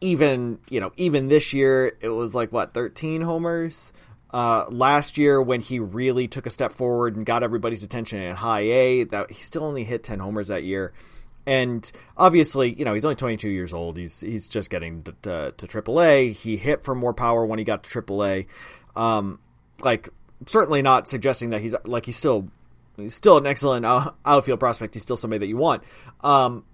[0.00, 3.92] Even you know, even this year, it was like what 13 homers.
[4.30, 8.35] Uh, last year, when he really took a step forward and got everybody's attention in
[8.35, 10.92] High A, that he still only hit 10 homers that year.
[11.46, 13.96] And obviously, you know, he's only 22 years old.
[13.96, 16.33] He's he's just getting to, to, to AAA.
[16.33, 18.46] He hit for more power when he got to AAA.
[18.96, 19.38] Um,
[19.83, 20.09] like
[20.46, 22.48] certainly not suggesting that he's like he's still
[22.96, 23.85] he's still an excellent
[24.24, 24.94] outfield prospect.
[24.94, 25.83] He's still somebody that you want.
[26.22, 26.64] Um,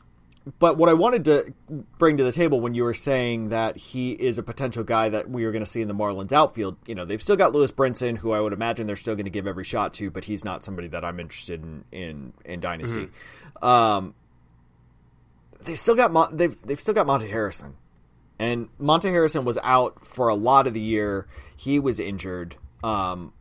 [0.58, 1.52] but what I wanted to
[1.98, 5.28] bring to the table when you were saying that he is a potential guy that
[5.28, 7.70] we are going to see in the Marlins outfield, you know, they've still got Lewis
[7.70, 10.44] Brinson, who I would imagine they're still going to give every shot to, but he's
[10.44, 13.08] not somebody that I'm interested in in, in Dynasty.
[13.08, 13.64] Mm-hmm.
[13.64, 14.14] Um,
[15.62, 17.76] they still got Mon- they've they've still got Monte Harrison,
[18.40, 21.26] and Monte Harrison was out for a lot of the year.
[21.54, 23.34] He was injured, um,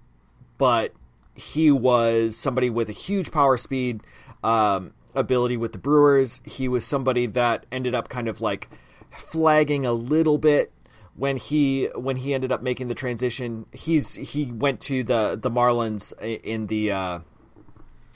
[0.57, 0.91] but
[1.35, 4.01] he was somebody with a huge power speed
[4.43, 6.41] um, ability with the Brewers.
[6.43, 8.69] He was somebody that ended up kind of like
[9.15, 10.73] flagging a little bit
[11.15, 13.67] when he when he ended up making the transition.
[13.71, 17.19] He's he went to the the Marlins in the uh,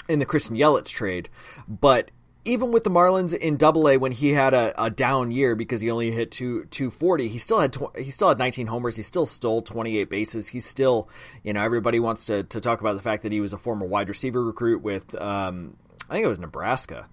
[0.10, 1.30] in the Christian Yelich trade,
[1.66, 2.12] but
[2.46, 5.82] even with the Marlins in Double A when he had a, a, down year because
[5.82, 8.96] he only hit two two forty, he still had tw- he still had nineteen homers.
[8.96, 10.48] He still stole twenty eight bases.
[10.48, 11.10] He's still
[11.44, 13.86] you know everybody wants to, to talk about the fact that he was a former
[13.86, 15.78] wide receiver recruit with um,
[16.10, 17.08] I think it was Nebraska,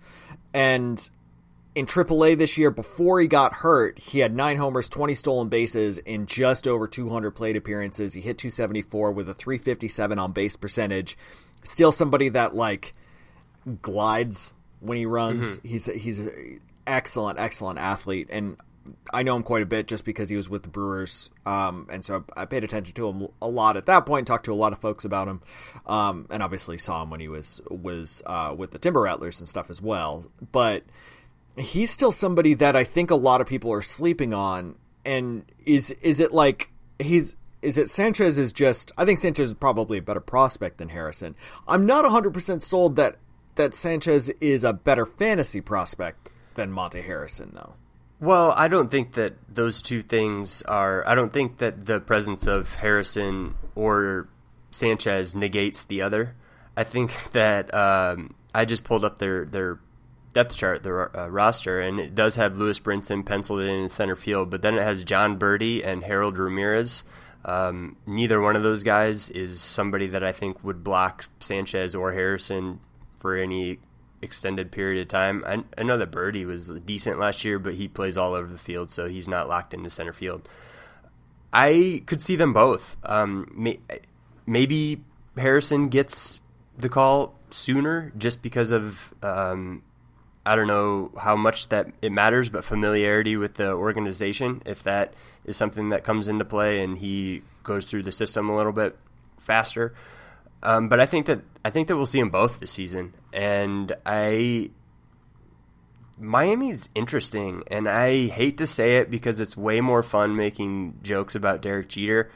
[0.53, 1.09] and
[1.77, 5.99] in AAA this year, before he got hurt, he had nine homers, 20 stolen bases
[5.99, 8.13] in just over 200 plate appearances.
[8.13, 11.17] He hit 274 with a 357 on base percentage.
[11.63, 12.93] Still somebody that like
[13.83, 15.59] glides when he runs.
[15.59, 15.69] Mm-hmm.
[15.69, 18.57] He's he's an excellent, excellent athlete, and
[19.13, 22.05] I know him quite a bit just because he was with the Brewers, um, and
[22.05, 24.27] so I paid attention to him a lot at that point.
[24.27, 25.43] Talked to a lot of folks about him,
[25.87, 29.49] um, and obviously saw him when he was was uh, with the Timber Rattlers and
[29.49, 30.31] stuff as well.
[30.53, 30.85] But
[31.57, 34.77] he's still somebody that I think a lot of people are sleeping on.
[35.05, 39.55] And is is it like he's is it Sanchez is just I think Sanchez is
[39.55, 41.35] probably a better prospect than Harrison.
[41.67, 43.17] I'm not 100% sold that
[43.61, 47.75] that Sanchez is a better fantasy prospect than Monte Harrison though.
[48.19, 52.47] Well, I don't think that those two things are I don't think that the presence
[52.47, 54.29] of Harrison or
[54.71, 56.37] Sanchez negates the other.
[56.75, 59.79] I think that um, I just pulled up their their
[60.33, 64.17] depth chart, their uh, roster, and it does have Lewis Brinson penciled in in center
[64.17, 67.05] field, but then it has Jon Berti and Harold Ramirez.
[67.45, 72.13] Um, neither one of those guys is somebody that I think would block Sanchez or
[72.13, 72.81] Harrison
[73.21, 73.79] for any
[74.23, 75.45] extended period of time.
[75.47, 78.59] I, I know that Berti was decent last year, but he plays all over the
[78.59, 80.49] field, so he's not locked into center field.
[81.53, 82.97] I could see them both.
[83.05, 83.79] Um, may,
[84.47, 85.03] maybe
[85.37, 86.41] Harrison gets
[86.79, 89.83] the call sooner just because of um,
[90.45, 95.15] I don't know how much that it matters, but familiarity with the organization, if that
[95.45, 98.97] is something that comes into play and he goes through the system a little bit
[99.39, 99.95] faster.
[100.63, 103.93] Um, but I think that I think that we'll see them both this season, and
[104.05, 104.71] I
[106.19, 111.35] Miami's interesting, and I hate to say it because it's way more fun making jokes
[111.35, 112.31] about Derek Jeter,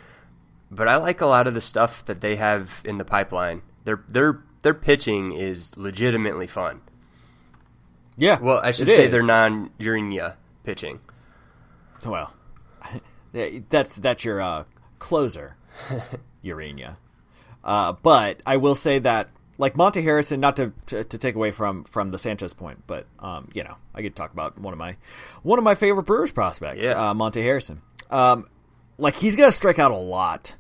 [0.71, 3.63] but I like a lot of the stuff that they have in the pipeline.
[3.85, 6.81] Their their their pitching is legitimately fun.
[8.17, 8.39] Yeah.
[8.41, 9.11] Well, I should say is.
[9.11, 11.01] they're non Urena pitching.
[12.05, 12.33] Well,
[13.33, 14.65] that's that's your uh,
[14.99, 15.57] closer,
[16.45, 16.97] Urena.
[17.65, 21.51] Uh, but I will say that, like Monte Harrison, not to, to, to take away
[21.51, 24.79] from from the Sanchez point, but um, you know, I could talk about one of
[24.79, 24.97] my
[25.43, 27.11] one of my favorite Brewers prospects, yeah.
[27.11, 27.81] uh, Monte Harrison.
[28.11, 28.47] Um,
[28.99, 30.57] like he's gonna strike out a lot,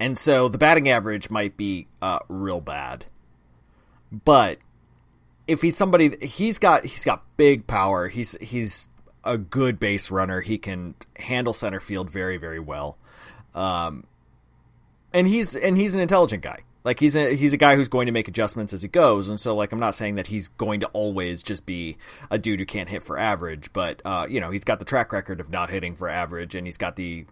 [0.00, 3.06] and so the batting average might be uh, real bad,
[4.10, 4.58] but
[5.46, 8.08] if he's somebody he's got he's got big power.
[8.08, 8.88] He's he's
[9.24, 10.40] a good base runner.
[10.40, 12.98] He can handle center field very very well.
[13.54, 14.04] Um,
[15.12, 16.58] and he's and he's an intelligent guy.
[16.84, 19.38] Like he's a he's a guy who's going to make adjustments as he goes, and
[19.38, 21.96] so like I'm not saying that he's going to always just be
[22.30, 25.12] a dude who can't hit for average, but uh, you know he's got the track
[25.12, 27.24] record of not hitting for average, and he's got the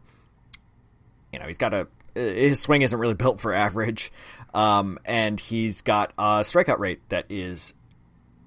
[1.32, 4.12] you know he's got a his swing isn't really built for average,
[4.54, 7.74] um, and he's got a strikeout rate that is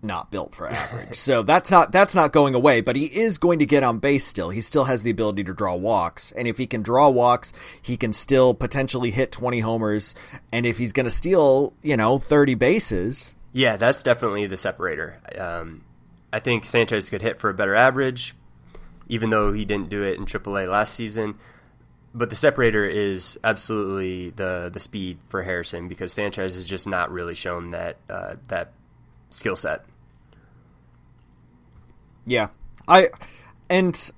[0.04, 1.16] not built for average.
[1.16, 4.26] so that's not that's not going away, but he is going to get on base
[4.26, 4.50] still.
[4.50, 7.98] He still has the ability to draw walks, and if he can draw walks, he
[7.98, 10.16] can still potentially hit 20 homers,
[10.52, 15.20] and if he's going to steal, you know, 30 bases, yeah, that's definitely the separator.
[15.38, 15.84] Um,
[16.34, 18.36] I think Sanchez could hit for a better average,
[19.08, 21.36] even though he didn't do it in AAA last season.
[22.16, 27.12] But the separator is absolutely the the speed for Harrison because Sanchez has just not
[27.12, 28.74] really shown that uh, that
[29.30, 29.86] skill set.
[32.26, 32.50] Yeah,
[32.88, 33.10] I
[33.70, 34.12] and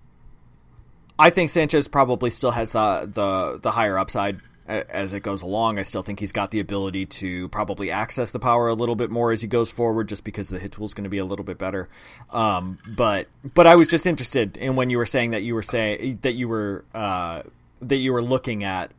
[1.18, 5.78] I think Sanchez probably still has the the the higher upside as it goes along.
[5.78, 9.12] I still think he's got the ability to probably access the power a little bit
[9.12, 11.26] more as he goes forward, just because the hit tool is going to be a
[11.26, 11.88] little bit better.
[12.32, 15.64] Um, but but I was just interested in when you were saying that you were
[15.64, 17.44] saying that you were uh,
[17.82, 18.92] that you were looking at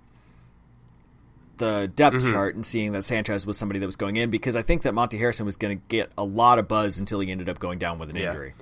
[1.59, 2.33] the depth mm-hmm.
[2.33, 4.93] chart and seeing that Sanchez was somebody that was going in because I think that
[4.93, 7.79] Monte Harrison was going to get a lot of buzz until he ended up going
[7.79, 8.29] down with an yeah.
[8.29, 8.55] injury.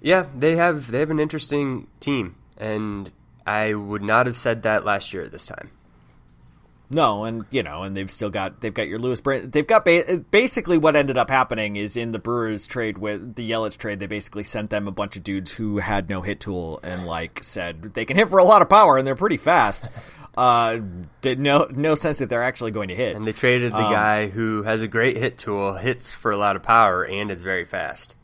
[0.00, 3.10] Yeah, they have they have an interesting team, and
[3.46, 5.70] I would not have said that last year at this time.
[6.90, 9.52] No, and you know, and they've still got they've got your Lewis Brent.
[9.52, 13.50] They've got ba- basically what ended up happening is in the Brewers trade with the
[13.50, 16.80] Yelich trade, they basically sent them a bunch of dudes who had no hit tool
[16.82, 19.88] and like said they can hit for a lot of power and they're pretty fast.
[20.34, 20.78] Uh,
[21.20, 23.16] did no no sense that they're actually going to hit.
[23.16, 26.38] And they traded the um, guy who has a great hit tool, hits for a
[26.38, 28.14] lot of power, and is very fast.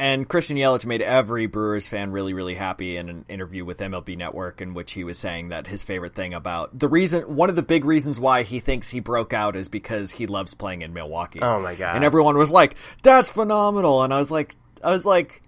[0.00, 4.16] And Christian Yelich made every Brewers fan really, really happy in an interview with MLB
[4.16, 7.56] Network, in which he was saying that his favorite thing about the reason, one of
[7.56, 10.94] the big reasons why he thinks he broke out is because he loves playing in
[10.94, 11.40] Milwaukee.
[11.42, 11.96] Oh my god!
[11.96, 15.42] And everyone was like, "That's phenomenal!" And I was like, "I was like,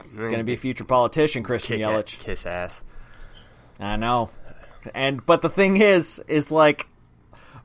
[0.00, 0.16] mm.
[0.16, 2.82] going to be a future politician, Christian Yelich, kiss ass."
[3.78, 4.30] I know,
[4.92, 6.88] and but the thing is, is like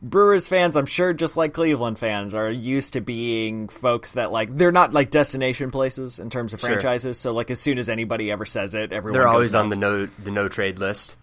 [0.03, 4.55] Brewers fans, I'm sure, just like Cleveland fans, are used to being folks that like
[4.57, 6.69] they're not like destination places in terms of Sure.
[6.71, 7.19] franchises.
[7.19, 9.75] So like as soon as anybody ever says it, everyone They're always on nuts.
[9.79, 11.17] the no the no trade list.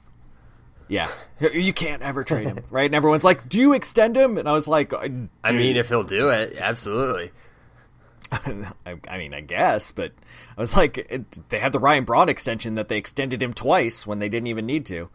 [0.87, 1.09] Yeah,
[1.53, 2.87] you can't ever trade him, right?
[2.87, 5.09] And everyone's like, "Do you extend him?" And I was like, I
[5.53, 7.31] mean, if he'll do it, absolutely.
[8.33, 10.13] I, I mean, I guess, but
[10.57, 14.07] I was like, it, they had the Ryan Braun extension that they extended him twice
[14.07, 15.09] when they didn't even need to.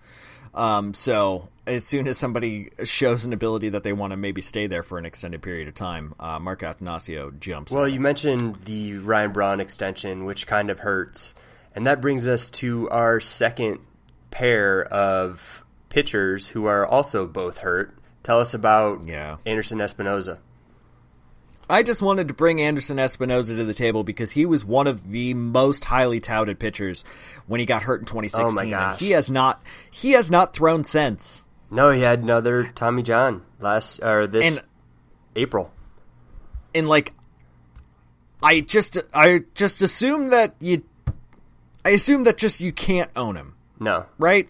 [0.53, 4.67] Um, so as soon as somebody shows an ability that they want to maybe stay
[4.67, 7.71] there for an extended period of time, uh, Mark Attanasio jumps.
[7.71, 11.33] Well, you mentioned the Ryan Braun extension, which kind of hurts.
[11.75, 13.79] And that brings us to our second
[14.29, 17.95] pair of pitchers who are also both hurt.
[18.23, 19.37] Tell us about Yeah.
[19.45, 20.37] Anderson Espinoza.
[21.69, 25.07] I just wanted to bring Anderson Espinoza to the table because he was one of
[25.09, 27.03] the most highly touted pitchers
[27.47, 28.45] when he got hurt in 2016.
[28.45, 28.99] Oh my gosh.
[28.99, 31.43] he has not he has not thrown since.
[31.71, 34.65] No, he had another Tommy John last or this And
[35.35, 35.71] April.
[36.75, 37.13] and like
[38.43, 40.83] I just I just assume that you
[41.85, 44.49] I assume that just you can't own him, No, right?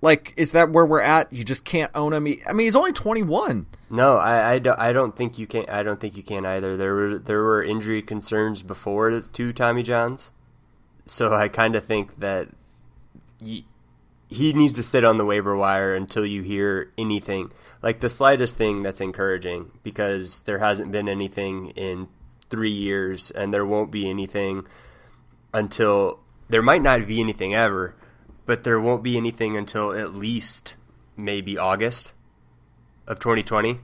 [0.00, 1.32] Like is that where we're at?
[1.32, 2.26] You just can't own him.
[2.48, 3.66] I mean, he's only 21.
[3.92, 5.66] No, I, I, don't, I don't think you can.
[5.68, 6.78] I don't think you can either.
[6.78, 10.30] There were there were injury concerns before to Tommy Johns,
[11.04, 12.48] so I kind of think that
[13.38, 13.66] he,
[14.28, 18.56] he needs to sit on the waiver wire until you hear anything, like the slightest
[18.56, 22.08] thing that's encouraging, because there hasn't been anything in
[22.48, 24.66] three years, and there won't be anything
[25.52, 26.18] until
[26.48, 27.94] there might not be anything ever,
[28.46, 30.76] but there won't be anything until at least
[31.14, 32.14] maybe August
[33.06, 33.80] of 2020.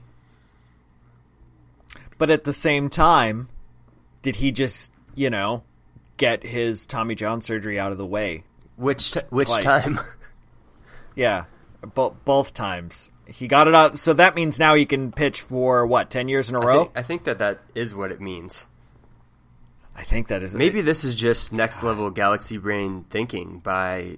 [2.17, 3.49] But at the same time,
[4.21, 5.63] did he just, you know,
[6.17, 8.43] get his Tommy John surgery out of the way?
[8.75, 9.63] Which t- which Twice.
[9.63, 9.99] time?
[11.15, 11.45] Yeah,
[11.95, 13.09] bo- both times.
[13.25, 16.49] He got it out, so that means now he can pitch for what ten years
[16.49, 16.83] in a I row.
[16.83, 18.67] think, I think that that is what it means.
[19.95, 24.17] I think that is Maybe this is just next level galaxy brain thinking by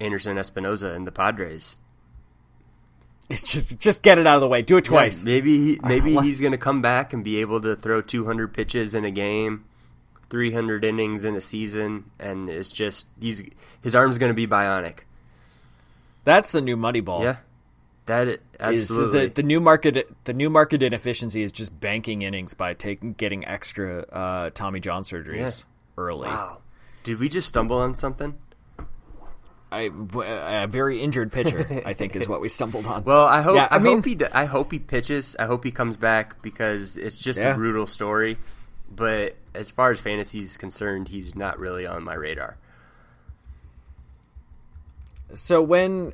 [0.00, 1.80] Anderson Espinoza and the Padres.
[3.30, 4.60] It's just just get it out of the way.
[4.62, 5.24] Do it twice.
[5.24, 6.24] Yeah, maybe he, maybe what?
[6.24, 9.64] he's going to come back and be able to throw 200 pitches in a game,
[10.30, 13.42] 300 innings in a season, and it's just he's
[13.82, 15.00] his arm's going to be bionic.
[16.24, 17.22] That's the new money ball.
[17.22, 17.36] Yeah,
[18.06, 19.26] that Is absolutely.
[19.26, 23.46] the, the new market the new market inefficiency is just banking innings by taking getting
[23.46, 25.64] extra uh, Tommy John surgeries
[25.96, 26.28] early.
[26.28, 26.58] wow,
[27.04, 28.36] did we just stumble on something?
[29.72, 29.90] I,
[30.62, 33.04] a very injured pitcher, I think, is what we stumbled on.
[33.10, 35.36] Well, I hope Yeah, I, I mean- hope he I hope he pitches.
[35.38, 37.52] I hope he comes back because it's just Yeah.
[37.52, 38.36] a brutal story.
[38.92, 42.56] But as far as fantasy is concerned, he's not really on my radar.
[45.34, 46.12] so when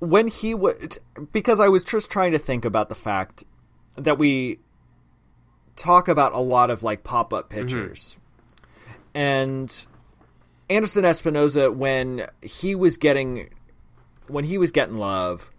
[0.00, 0.98] when he was
[1.32, 3.44] because I was just trying to think about the fact
[3.96, 4.60] that we
[5.76, 7.62] talk about a lot of like pop up mm-hmm.
[7.62, 8.16] pitchers,
[9.14, 9.86] and
[10.70, 13.50] Anderson Espinoza when he was getting
[14.26, 15.50] when he was getting love,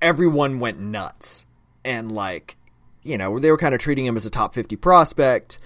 [0.00, 1.46] everyone went nuts
[1.84, 2.56] and like
[3.02, 5.58] you know they were kind of treating him as a top 50 prospect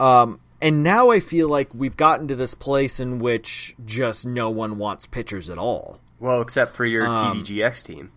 [0.00, 4.50] um, and now i feel like we've gotten to this place in which just no
[4.50, 8.12] one wants pitchers at all Well, except for your Um, TDGX team.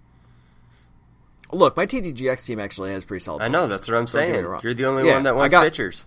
[1.52, 4.28] look my tdgx team actually has pretty solid I know that's what I'm Don't get
[4.30, 4.60] me saying.
[4.64, 6.06] You're the only Yeah, one that I wants got- pitchers.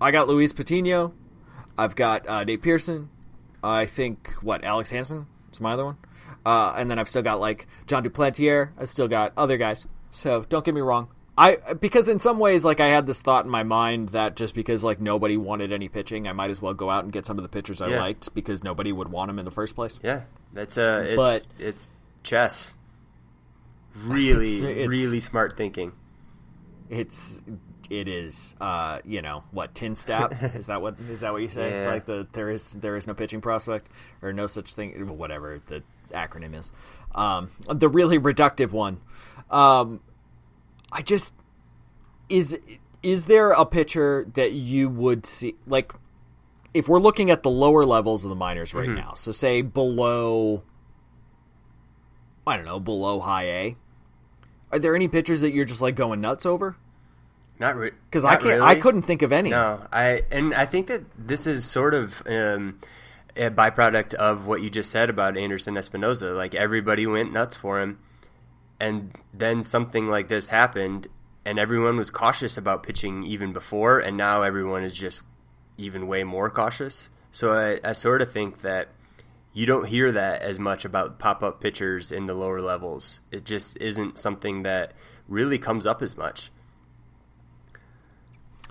[0.00, 1.12] i got luis patino
[1.78, 3.08] i've got uh, dave pearson
[3.62, 5.96] i think what alec hansen is my other one
[6.44, 10.44] uh, and then i've still got like jon duplantier i still got other guys so
[10.48, 11.08] don't get me wrong
[11.38, 14.54] I because in some ways like I had this thought in my mind that just
[14.54, 17.36] because like nobody wanted any pitching, I might as well go out and get some
[17.36, 18.00] of the pitchers I Yeah.
[18.00, 20.00] liked because nobody would want them in the first place.
[20.02, 20.22] Yeah,
[20.54, 21.88] that's uh, it's But- it's
[22.22, 22.74] chess.
[23.94, 25.92] Really, It's- really smart thinking.
[26.88, 27.42] It's
[27.90, 31.82] it is uh you know what TINSTAAP is that what is that what you say?
[31.82, 31.88] Yeah.
[31.90, 33.88] like the there is there is no pitching prospect
[34.22, 35.82] or no such thing whatever the
[36.12, 36.72] acronym is.
[37.14, 39.00] Um the really reductive one.
[39.50, 40.00] Um
[40.92, 41.34] I just
[42.28, 42.58] is
[43.02, 45.92] is there a pitcher that you would see like
[46.74, 50.62] if we're looking at the lower levels of the minors right now so say below
[52.46, 53.76] I don't know below high A
[54.72, 56.76] are there any pitchers that you're just like going nuts over
[57.58, 58.44] Not re- because I can't.
[58.44, 58.60] really.
[58.60, 59.50] I couldn't think of any.
[59.50, 62.80] No, I and I think that this is sort of um,
[63.36, 66.36] a byproduct of what you just said about Anderson Espinoza.
[66.36, 67.98] Like everybody went nuts for him,
[68.78, 71.08] and then something like this happened,
[71.44, 75.22] and everyone was cautious about pitching even before, and now everyone is just
[75.78, 77.10] even way more cautious.
[77.30, 78.88] So I, I sort of think that
[79.52, 83.20] you don't hear that as much about pop up pitchers in the lower levels.
[83.30, 84.92] It just isn't something that
[85.28, 86.50] really comes up as much.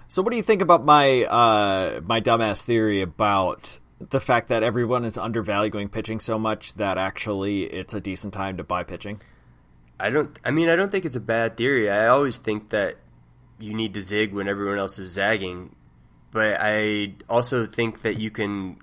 [0.07, 4.63] So, what do you think about my uh, my dumbass theory about the fact that
[4.63, 9.21] everyone is undervaluing pitching so much that actually it's a decent time to buy pitching?
[9.99, 10.37] I don't.
[10.43, 11.89] I mean, I don't think it's a bad theory.
[11.89, 12.97] I always think that
[13.59, 15.75] you need to zig when everyone else is zagging,
[16.31, 18.77] but I also think that you can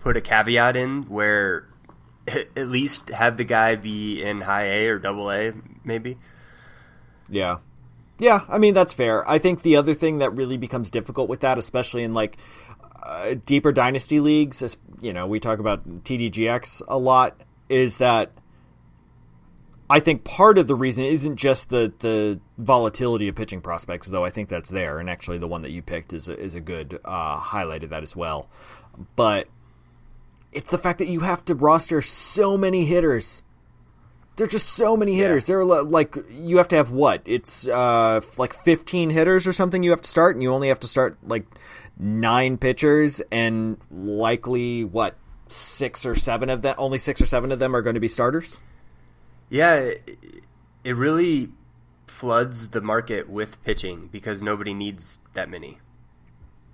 [0.00, 1.68] put a caveat in where
[2.28, 5.52] at least have the guy be in high A or double A,
[5.84, 6.18] maybe.
[7.28, 7.58] Yeah.
[8.18, 9.28] Yeah, I mean that's fair.
[9.28, 12.36] I think the other thing that really becomes difficult with that, especially in like
[13.02, 18.32] uh, deeper dynasty leagues, is, you know, we talk about TDGX a lot, is that
[19.90, 24.24] I think part of the reason isn't just the the volatility of pitching prospects, though
[24.24, 26.60] I think that's there, and actually the one that you picked is a, is a
[26.60, 28.48] good uh, highlight of that as well.
[29.16, 29.48] But
[30.52, 33.42] it's the fact that you have to roster so many hitters
[34.38, 35.48] there's just so many hitters.
[35.48, 35.54] Yeah.
[35.54, 37.22] There are like you have to have what?
[37.26, 40.80] It's uh, like 15 hitters or something you have to start, and you only have
[40.80, 41.44] to start like
[41.98, 45.16] nine pitchers, and likely what
[45.48, 48.08] six or seven of them, only six or seven of them are going to be
[48.08, 48.58] starters.
[49.50, 49.92] Yeah,
[50.84, 51.50] it really
[52.06, 55.78] floods the market with pitching because nobody needs that many.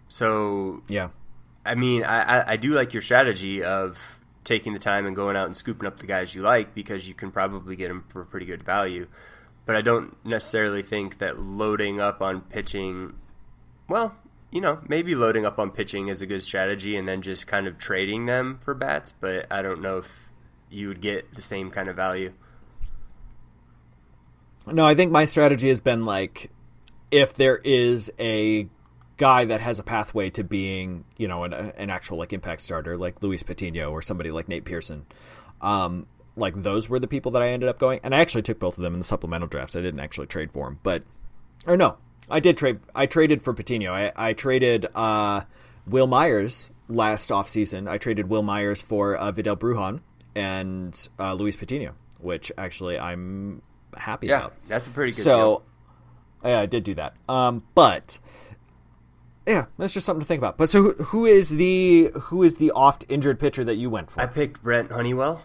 [0.08, 1.08] So yeah,
[1.64, 5.36] I mean, I, I, I do like your strategy of taking the time and going
[5.36, 8.24] out and scooping up the guys you like because you can probably get them for
[8.24, 9.07] pretty good value.
[9.66, 13.14] But I don't necessarily think that loading up on pitching,
[13.88, 14.14] well,
[14.51, 17.66] you know, maybe loading up on pitching is a good strategy and then just kind
[17.66, 20.28] of trading them for bats, but I don't know if
[20.70, 22.32] you would get the same kind of value.
[24.66, 26.51] No, I think my strategy has been like
[27.11, 28.68] if there is a
[29.16, 32.96] guy that has a pathway to being, you know, an, an actual like impact starter,
[32.96, 35.06] like Luis Patino or somebody like Nate Pearson.
[35.60, 36.06] Um,
[36.36, 38.76] like those were the people that I ended up going, and I actually took both
[38.76, 39.76] of them in the supplemental drafts.
[39.76, 41.02] I didn't actually trade for them, but
[41.66, 41.96] or no,
[42.28, 42.80] I did trade.
[42.94, 43.92] I traded for Patino.
[43.92, 45.42] I, I traded uh,
[45.86, 47.88] Wil Myers last offseason.
[47.88, 50.00] I traded Wil Myers for uh, Vidal Brujan
[50.34, 53.62] and uh, Luis Patino, which actually I'm
[53.96, 54.54] happy yeah, about.
[54.68, 55.22] That's a pretty good.
[55.22, 55.62] So,
[56.42, 56.50] deal.
[56.50, 57.14] yeah, I did do that.
[57.28, 58.18] Um, but
[59.47, 60.57] yeah, that's just something to think about.
[60.57, 64.11] But so, who, who is the who is the oft injured pitcher that you went
[64.11, 64.20] for?
[64.20, 65.42] I picked Brent Honeywell,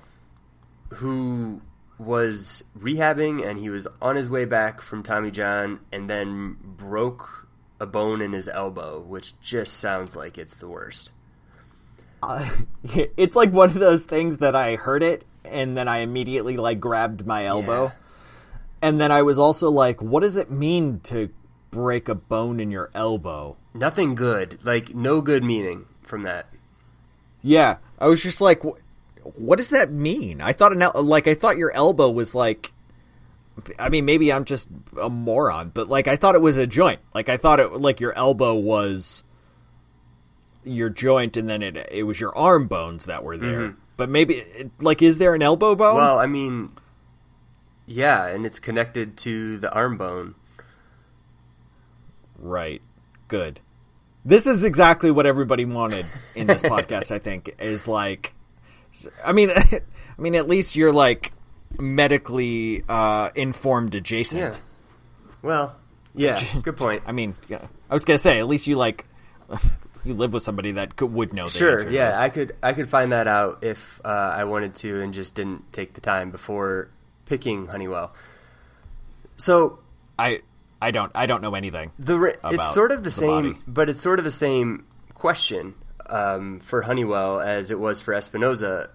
[0.90, 1.62] who
[1.98, 7.48] was rehabbing and he was on his way back from Tommy John, and then broke
[7.80, 11.12] a bone in his elbow, which just sounds like it's the worst.
[12.22, 12.50] Uh,
[13.18, 16.80] it's like one of those things that I heard it and then I immediately like
[16.80, 17.86] grabbed my elbow.
[17.86, 17.92] Yeah.
[18.82, 21.30] And then I was also like, what does it mean to
[21.72, 23.58] break a bone in your elbow?
[23.80, 24.60] Nothing good.
[24.64, 26.48] Like no good meaning from that.
[27.42, 28.62] Yeah, I was just like,
[29.24, 30.42] what does that mean?
[30.42, 32.74] I thought an el- like I thought your elbow was like.
[33.78, 37.02] I mean, maybe I'm just a moron, but like I thought it was a joint.
[37.14, 39.22] Like I thought it like your elbow was
[40.64, 43.60] your joint, and then it it was your arm bones that were there.
[43.60, 43.80] Mm-hmm.
[43.98, 45.96] But maybe like is there an elbow bone?
[45.96, 46.72] Well, I mean,
[47.86, 50.36] yeah, and it's connected to the arm bone.
[52.38, 52.82] Right.
[53.28, 53.60] Good.
[54.30, 56.06] This is exactly what everybody wanted
[56.36, 57.12] in this podcast.
[57.12, 58.34] I think is like,
[59.26, 59.82] I mean, I
[60.22, 61.34] mean, at least you're like
[61.80, 64.56] medically uh, informed adjacent.
[64.56, 64.62] Yeah.
[65.42, 65.76] Well,
[66.14, 67.02] yeah, good point.
[67.08, 69.08] I mean, yeah, I was gonna say at least you like
[70.04, 71.46] you live with somebody that could, would know.
[71.46, 71.58] That.
[71.58, 75.12] Sure, yeah, I could I could find that out if uh, I wanted to, and
[75.12, 76.90] just didn't take the time before
[77.26, 78.14] picking Honeywell.
[79.38, 79.80] So
[80.20, 80.42] I
[80.82, 81.92] I don't I don't know anything.
[82.00, 83.62] The it's sort of the, the same, body.
[83.68, 85.76] but it's sort of the same question
[86.10, 88.90] um, for Honeywell as it was for Espinoza.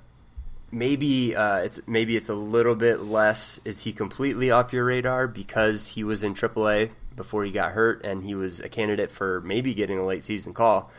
[0.70, 3.60] Maybe uh, it's maybe it's a little bit less.
[3.64, 8.04] Is he completely off your radar because he was in AAA before he got hurt
[8.04, 10.90] and he was a candidate for maybe getting a late season call?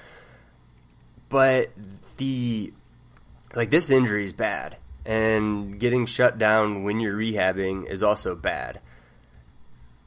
[1.28, 1.72] But
[2.18, 2.72] the
[3.56, 8.80] like this injury is bad, and getting shut down when you're rehabbing is also bad.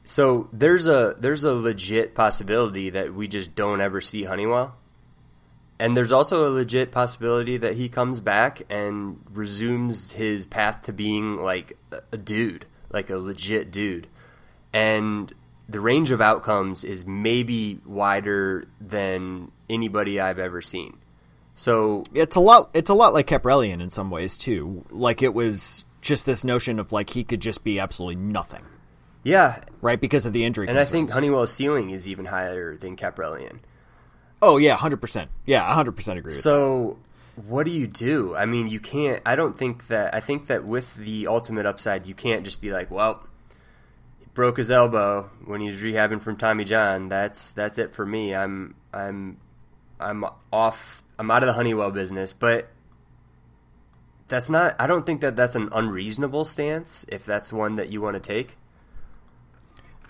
[0.09, 4.75] So there's a there's a legit possibility that we just don't ever see Honeywell.
[5.77, 10.93] And there's also a legit possibility that he comes back and resumes his path to
[10.93, 11.77] being like
[12.11, 14.07] a dude, like a legit dude.
[14.73, 15.31] And
[15.69, 20.97] the range of outcomes is maybe wider than anybody I've ever seen.
[21.53, 24.83] So it's a lot it's a lot like Kaprielian in some ways too.
[24.89, 28.63] Like it was just this notion of like he could just be absolutely nothing.
[29.23, 30.67] Yeah, right because of the injury.
[30.67, 30.87] And concerns.
[30.87, 33.59] I think Honeywell's ceiling is even higher than Kaprielian.
[34.41, 35.29] Oh yeah, hundred percent.
[35.45, 36.31] Yeah, hundred percent agree.
[36.31, 36.43] so that.
[36.43, 36.97] So,
[37.47, 38.35] what do you do?
[38.35, 39.21] I mean, you can't.
[39.25, 40.15] I don't think that.
[40.15, 43.23] I think that with the ultimate upside, you can't just be like, well,
[44.19, 47.09] he broke his elbow when he was rehabbing from Tommy John.
[47.09, 48.33] That's that's it for me.
[48.33, 49.37] I'm I'm
[49.99, 51.03] I'm off.
[51.17, 52.31] I'm out of the Honeywell business.
[52.31, 52.69] But
[54.29, 54.77] that's not.
[54.79, 57.05] I don't think that that's an unreasonable stance.
[57.09, 58.55] If that's one that you want to take.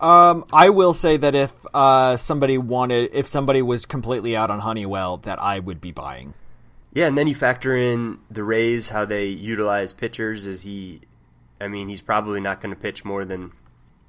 [0.02, 4.60] Um, I will say that if uh, somebody wanted, if somebody was completely out on
[4.60, 6.34] Honeywell, that I would be buying.
[6.94, 10.48] Yeah, and then you factor in the Rays, how they utilize pitchers.
[10.48, 11.02] Is he?
[11.62, 13.52] I mean, he's probably not going to pitch more than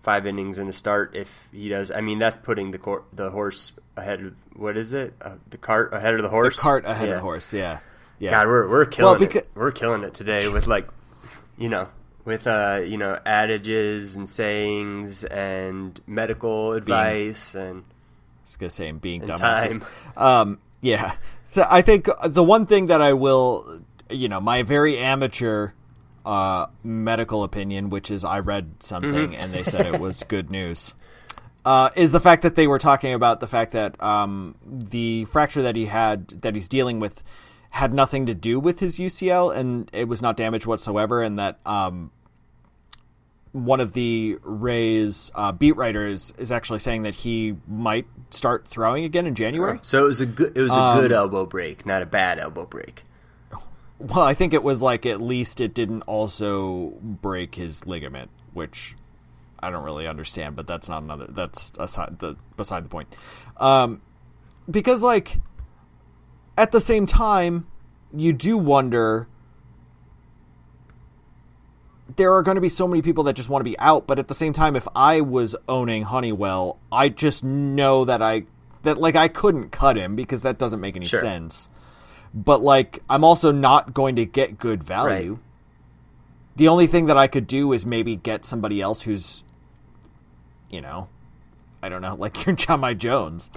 [0.02, 1.90] five innings in a start if he does.
[1.90, 5.14] I mean, that's putting the cor- the horse ahead of what is it?
[5.20, 6.56] Uh, the cart ahead of the horse.
[6.56, 7.14] The cart ahead yeah.
[7.14, 7.52] of the horse.
[7.52, 7.80] Yeah.
[8.18, 8.30] Yeah.
[8.30, 9.50] God, we're we're killing well, because- it.
[9.54, 10.88] We're killing it today with like,
[11.58, 11.88] you know,
[12.24, 17.84] with uh, you know, adages and sayings and medical advice being, and.
[17.84, 19.84] I was gonna say, being dumbasses.
[20.16, 21.14] Um, yeah.
[21.44, 25.72] So I think the one thing that I will, you know, my very amateur
[26.24, 29.34] uh, medical opinion, which is I read something mm-hmm.
[29.34, 30.94] and they said it was good news,
[31.64, 35.62] uh, is the fact that they were talking about the fact that um, the fracture
[35.62, 37.22] that he had, that he's dealing with,
[37.70, 41.58] had nothing to do with his UCL and it was not damaged whatsoever, and that
[41.64, 42.10] um,
[43.52, 49.04] one of the Rays uh, beat writers is actually saying that he might start throwing
[49.04, 49.78] again in January.
[49.82, 52.38] So it was a good it was a um, good elbow break, not a bad
[52.38, 53.04] elbow break.
[53.98, 58.96] Well, I think it was like at least it didn't also break his ligament, which
[59.58, 63.14] I don't really understand, but that's not another that's aside the beside the point.
[63.56, 64.00] Um,
[64.70, 65.38] because like
[66.60, 67.66] at the same time,
[68.14, 69.26] you do wonder
[72.16, 74.18] there are going to be so many people that just want to be out, but
[74.18, 78.44] at the same time, if I was owning Honeywell, I just know that I
[78.82, 81.20] that like I couldn't cut him because that doesn't make any sure.
[81.20, 81.70] sense.
[82.34, 85.32] But like I'm also not going to get good value.
[85.32, 85.40] Right.
[86.56, 89.44] The only thing that I could do is maybe get somebody else who's
[90.68, 91.08] you know,
[91.82, 93.50] I don't know, like your Jahmai Jones.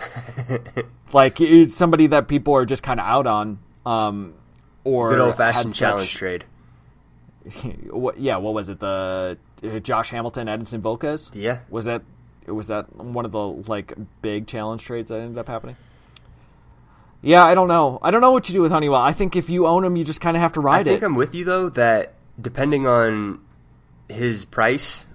[1.12, 4.34] like somebody that people are just kind of out on um
[4.86, 6.46] or good old fashioned challenge such, trade
[7.90, 8.80] what, yeah, what was it?
[8.80, 11.32] The uh, Josh Hamilton, Edinson Volquez.
[11.34, 12.04] Yeah, was that
[12.48, 15.76] was that one of the like big challenge trades that ended up happening?
[17.22, 18.00] Yeah, I don't know.
[18.02, 19.00] I don't know what you do with Honeywell.
[19.00, 20.90] I think if you own him, you just kind of have to ride it.
[20.90, 21.06] I think it.
[21.06, 23.42] I'm with you though that depending on
[24.10, 25.08] his price,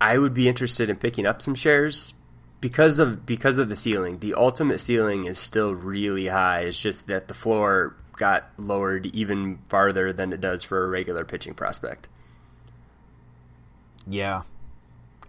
[0.00, 2.14] I would be interested in picking up some shares
[2.60, 4.18] because of because of the ceiling.
[4.18, 6.60] The ultimate ceiling is still really high.
[6.60, 11.24] It's just that the floor got lowered even farther than it does for a regular
[11.24, 12.08] pitching prospect.
[14.06, 14.42] Yeah.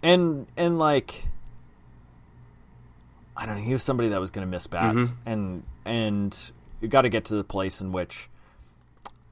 [0.02, 1.24] And and like
[3.36, 5.28] I don't know, he was somebody that was going to miss bats mm-hmm.
[5.28, 6.50] and and
[6.80, 8.28] you got to get to the place in which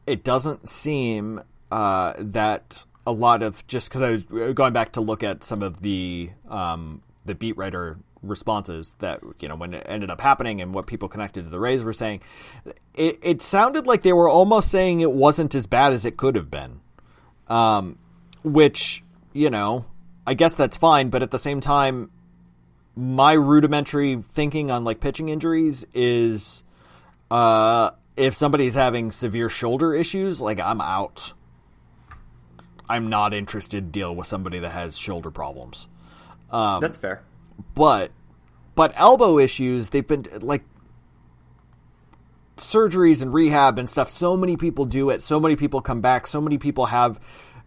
[0.06, 5.00] it doesn't seem uh, that a lot of just because I was going back to
[5.00, 9.86] look at some of the um, the beat writer responses that you know when it
[9.88, 12.20] ended up happening and what people connected to the Rays were saying,
[12.94, 16.34] it, it sounded like they were almost saying it wasn't as bad as it could
[16.34, 16.80] have been,
[17.46, 17.96] um,
[18.42, 19.84] which you know
[20.28, 22.10] I guess that's fine, but at the same time,
[22.94, 26.64] my rudimentary thinking on like pitching injuries is,
[27.30, 31.32] uh, if somebody's having severe shoulder issues, like I'm out.
[32.90, 35.88] I'm not interested to deal with somebody that has shoulder problems.
[36.50, 37.22] Um, That's fair.
[37.74, 38.10] But
[38.74, 40.62] but elbow issues, they've been like
[42.56, 44.08] surgeries and rehab and stuff.
[44.08, 45.22] So many people do it.
[45.22, 46.26] So many people come back.
[46.26, 47.20] So many people have.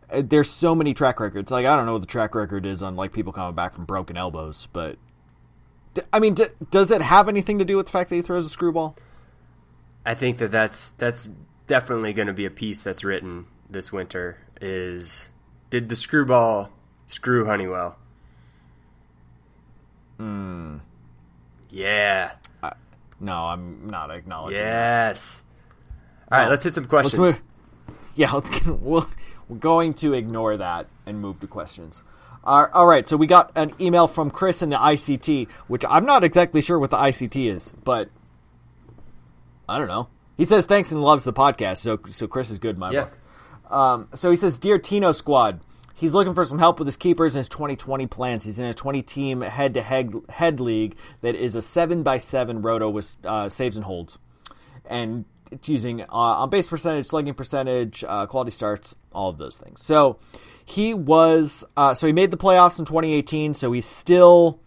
[0.10, 1.52] Uh, there's so many track records.
[1.52, 3.86] Like I don't know what the track record is on like people coming back from
[3.86, 4.98] broken elbows, but
[6.14, 6.36] I mean,
[6.70, 8.96] does it have anything to do with the fact that he throws a screwball?
[10.06, 11.30] I think that that's that's
[11.68, 14.38] definitely going to be a piece that's written this winter.
[14.60, 15.30] Is
[15.70, 16.72] did the screwball
[17.08, 17.98] screw Honeywell?
[20.22, 20.78] Hmm.
[21.72, 22.34] Yeah.
[22.62, 22.74] Uh,
[23.20, 24.60] no, I'm not acknowledging.
[24.60, 25.44] Yes.
[26.30, 26.36] That.
[26.36, 27.38] All right, let's hit some questions.
[28.16, 28.68] Yeah, let's get.
[28.82, 29.10] We'll,
[29.50, 32.04] we're going to ignore that and move to questions.
[32.44, 36.06] Uh, all right, so we got an email from Chris in the ICT, which I'm
[36.06, 38.10] not exactly sure what the ICT is, but
[39.68, 40.08] I don't know.
[40.38, 43.06] He says thanks and loves the podcast, so so Chris is good my yeah.
[43.06, 43.74] book.
[43.74, 45.62] Um, so he says, "Dear Tino Squad,
[46.02, 48.44] He's looking for some help with his keepers and his 2020 plans.
[48.44, 52.64] He's in a 20 team head to head league that is a 7 by 7
[52.64, 54.18] roto with uh, saves and holds.
[54.88, 59.60] And it's using uh, on base percentage, slugging percentage, uh, quality starts, all of those
[59.60, 59.84] things.
[59.84, 60.18] So
[60.66, 64.60] he was, uh, so he made the playoffs in 2018, so he's still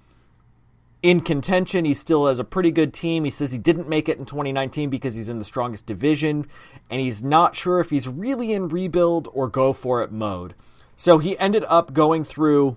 [1.03, 1.85] in contention.
[1.85, 3.24] He still has a pretty good team.
[3.24, 6.47] He says he didn't make it in 2019 because he's in the strongest division,
[6.91, 10.55] and he's not sure if he's really in rebuild or go for it mode.
[10.97, 12.77] So he ended up going through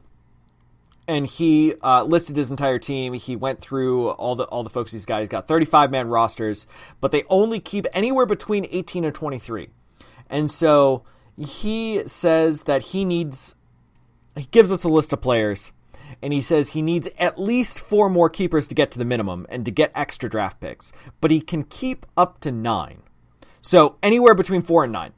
[1.08, 3.14] and he uh, listed his entire team.
[3.14, 5.20] He went through all the all the folks he's got.
[5.20, 6.68] He's got 35 man rosters,
[7.00, 9.70] but they only keep anywhere between 18 and 23.
[10.30, 11.04] And so
[11.38, 13.56] he says that he needs
[14.36, 15.72] he gives us a list of players
[16.22, 19.46] and he says he needs at least four more keepers to get to the minimum
[19.50, 20.92] and to get extra draft picks,
[21.22, 23.02] but he can keep up to nine.
[23.62, 25.14] So anywhere between four and nine.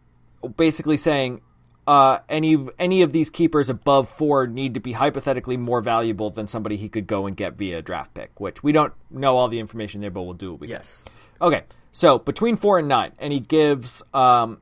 [0.55, 1.41] Basically saying
[1.89, 6.45] uh, any any of these keepers above four need to be hypothetically more valuable than
[6.45, 9.57] somebody he could go and get via draft pick, which we don't know all the
[9.57, 10.75] information there, but we'll do what we can.
[10.75, 11.03] yes.
[11.03, 11.47] can.
[11.47, 14.61] Okay, so between four and nine, and he gives um,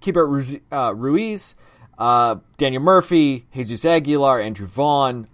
[0.00, 1.54] Keibert uh, Ruiz,
[1.96, 5.28] uh, Daniel Murphy, Jesus Aguilar, Andrew Vaughn.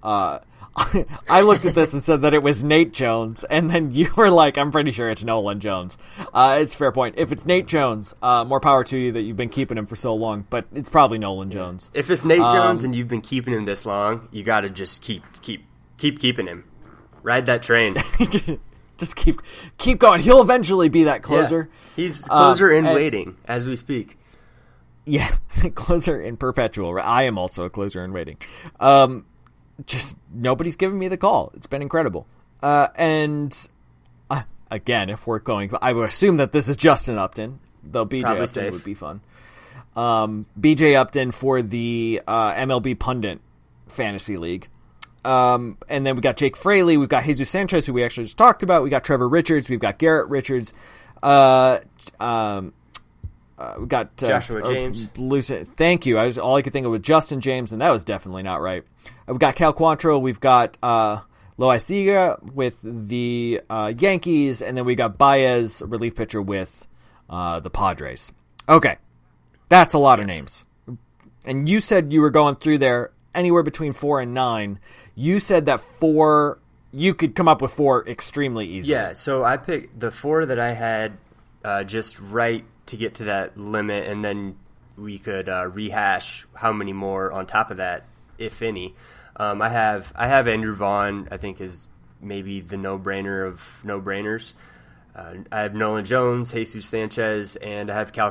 [0.77, 4.11] Uh, I looked at this and said that it was Nate Jones, and then you
[4.17, 5.99] were like, "I'm pretty sure it's Nolan Jones."
[6.33, 7.17] Uh, it's fair point.
[7.19, 9.97] If it's Nate Jones, uh, more power to you that you've been keeping him for
[9.97, 10.47] so long.
[10.49, 11.91] But it's probably Nolan Jones.
[11.95, 14.71] If it's Nate um, Jones and you've been keeping him this long, you got to
[14.71, 15.65] just keep keep
[15.97, 16.65] keep keeping him.
[17.23, 17.97] Ride that train.
[18.97, 19.41] just keep
[19.79, 20.23] keep going.
[20.23, 21.69] He'll eventually be that closer.
[21.71, 21.77] Yeah.
[21.97, 24.17] He's closer um, in and, waiting as we speak.
[25.05, 25.31] Yeah,
[25.75, 26.99] closer in perpetual.
[27.01, 28.37] I am also a closer in waiting.
[28.79, 29.27] Um,
[29.87, 31.53] just nobody's giving me the call.
[31.55, 32.27] It's been incredible.
[32.63, 33.57] Uh, and
[34.31, 37.61] uh, again, if we're going, I would assume that this is Justin Upton.
[37.83, 38.73] Though BJ Probably Upton safe.
[38.73, 39.21] would be fun.
[39.97, 43.41] Um, BJ Upton for the uh, MLB Pundit
[43.89, 44.69] Fantasy League.
[45.25, 48.39] Um, and then we got Jake Fraley, we've got Jesus Sanchez, who we actually just
[48.39, 48.83] talked about.
[48.83, 50.73] We got Trevor Richards, we've got Garrett Richards.
[51.23, 51.81] Uh,
[52.19, 52.73] um,
[53.61, 55.17] uh, we got uh, Joshua James.
[55.19, 56.17] Lucy, thank you.
[56.17, 58.63] I was all I could think of was Justin James, and that was definitely not
[58.63, 58.85] right.
[59.29, 60.23] We've got Cal Quantrill.
[60.23, 61.21] We've got uh,
[61.59, 66.87] Loaisiga with the uh, Yankees, and then we got Baez, relief pitcher with
[67.29, 68.33] uh, the Padres.
[68.67, 68.97] Okay,
[69.69, 70.23] that's a lot yes.
[70.23, 70.65] of names.
[71.45, 74.79] And you said you were going through there anywhere between four and nine.
[75.15, 76.61] You said that four,
[76.93, 78.95] you could come up with four extremely easily.
[78.95, 81.19] Yeah, so I picked the four that I had
[81.63, 84.57] uh, just right to get to that limit, and then
[84.97, 88.05] we could uh, rehash how many more on top of that,
[88.39, 88.95] if any.
[89.37, 91.29] Um, I have I have Andrew Vaughn.
[91.31, 91.89] I think is
[92.21, 94.53] maybe the no brainer of no brainers.
[95.15, 98.31] Uh, I have Nolan Jones, Jesus Sanchez, and I have Cal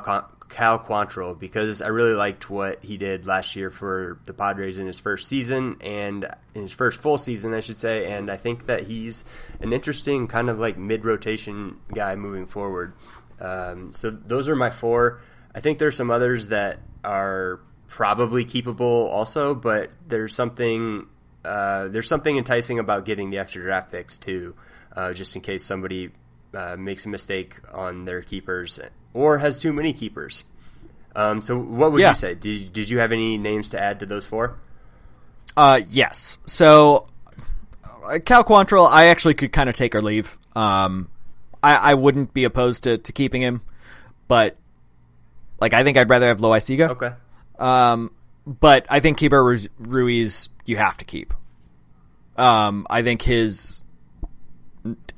[0.49, 4.87] Cal Quantrill because I really liked what he did last year for the Padres in
[4.87, 8.11] his first season and in his first full season, I should say.
[8.11, 9.23] And I think that he's
[9.61, 12.93] an interesting kind of like mid rotation guy moving forward.
[13.39, 15.21] Um, so those are my four.
[15.53, 21.07] I think there's some others that are probably keepable also, but there's something
[21.43, 24.55] uh, there's something enticing about getting the extra draft picks too,
[24.95, 26.11] uh, just in case somebody
[26.53, 28.79] uh, makes a mistake on their keepers
[29.13, 30.43] or has too many keepers.
[31.15, 32.09] Um, so what would yeah.
[32.09, 32.35] you say?
[32.35, 34.59] Did did you have any names to add to those four?
[35.57, 36.37] Uh, yes.
[36.45, 37.07] So
[38.09, 40.37] uh, Cal Quantrill, I actually could kind of take or leave.
[40.55, 41.09] Um,
[41.61, 43.61] I, I wouldn't be opposed to, to keeping him,
[44.27, 44.57] but
[45.59, 46.89] like I think I'd rather have Loaisiga.
[46.89, 47.11] Okay.
[47.57, 48.11] Um,
[48.45, 51.33] but I think Keibert Ruiz you have to keep.
[52.37, 53.83] Um, I think his,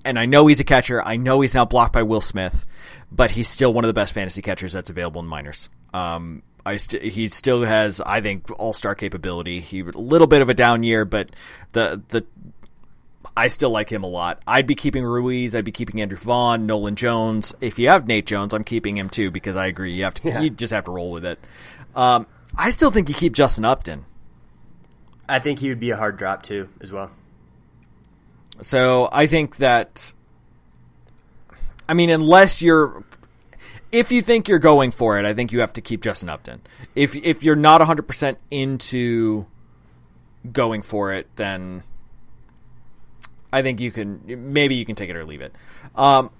[0.03, 1.03] and I know he's a catcher.
[1.03, 2.65] I know he's now blocked by Will Smith,
[3.11, 5.69] but he's still one of the best fantasy catchers that's available in minors.
[5.93, 9.59] Um, I st- he still has, I think, all star capability.
[9.59, 11.29] He a little bit of a down year, but
[11.73, 12.25] the the
[13.35, 14.41] I still like him a lot.
[14.45, 15.55] I'd be keeping Ruiz.
[15.55, 17.53] I'd be keeping Andrew Vaughn, Nolan Jones.
[17.61, 19.93] If you have Nate Jones, I'm keeping him too because I agree.
[19.93, 20.27] You have to.
[20.27, 20.41] Yeah.
[20.41, 21.39] You just have to roll with it.
[21.95, 22.27] Um,
[22.57, 24.05] I still think you keep Justin Upton.
[25.29, 27.11] I think he would be a hard drop too, as well.
[28.61, 30.13] So I think that.
[31.87, 33.03] I mean, unless you're,
[33.91, 36.61] if you think you're going for it, I think you have to keep Justin Upton.
[36.95, 39.45] If if you're not 100 percent into
[40.51, 41.83] going for it, then
[43.51, 44.21] I think you can
[44.53, 45.53] maybe you can take it or leave it.
[45.95, 46.31] Um,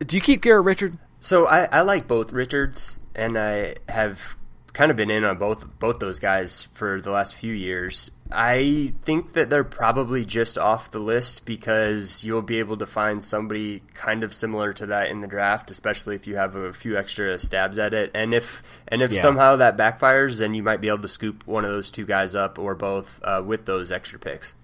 [0.00, 0.98] do you keep Garrett Richard?
[1.20, 4.36] So I, I like both Richards, and I have
[4.72, 8.12] kind of been in on both both those guys for the last few years.
[8.30, 13.24] I think that they're probably just off the list because you'll be able to find
[13.24, 16.96] somebody kind of similar to that in the draft, especially if you have a few
[16.96, 18.10] extra stabs at it.
[18.14, 19.20] And if and if yeah.
[19.20, 22.34] somehow that backfires, then you might be able to scoop one of those two guys
[22.34, 24.54] up or both uh, with those extra picks.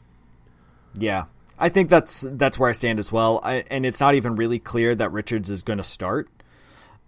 [0.98, 1.24] Yeah,
[1.58, 3.40] I think that's that's where I stand as well.
[3.42, 6.28] I, and it's not even really clear that Richards is going to start.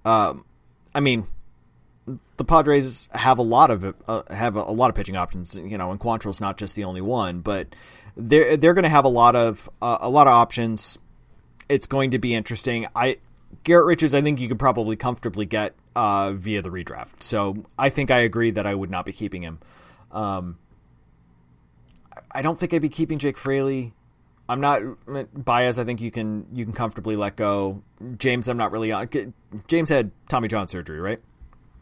[0.04, 0.44] Um,
[0.94, 1.26] I mean,
[2.36, 5.56] the Padres have a lot of uh, have a, a, lot of pitching options.
[5.56, 7.74] You know, and Quantrill's not just the only one, but
[8.16, 10.98] they're they're going to have a lot of uh, a lot of options.
[11.68, 12.86] It's going to be interesting.
[12.94, 13.18] I
[13.64, 17.22] Garrett Richards, I think you could probably comfortably get uh, via the redraft.
[17.22, 19.58] So I think I agree that I would not be keeping him.
[20.12, 20.58] Um,
[22.36, 23.94] I don't think I'd be keeping Jake Fraley.
[24.46, 24.82] I'm not
[25.32, 25.78] Baez.
[25.78, 27.82] I think you can you can comfortably let go.
[28.18, 29.08] James, I'm not really on.
[29.68, 31.18] James had Tommy John surgery, right?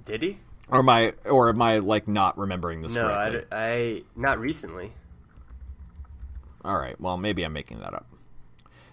[0.04, 0.38] Did he?
[0.68, 2.94] Or am I or am I like not remembering this?
[2.94, 4.92] No, I, I not recently.
[6.64, 6.98] All right.
[7.00, 8.06] Well, maybe I'm making that up.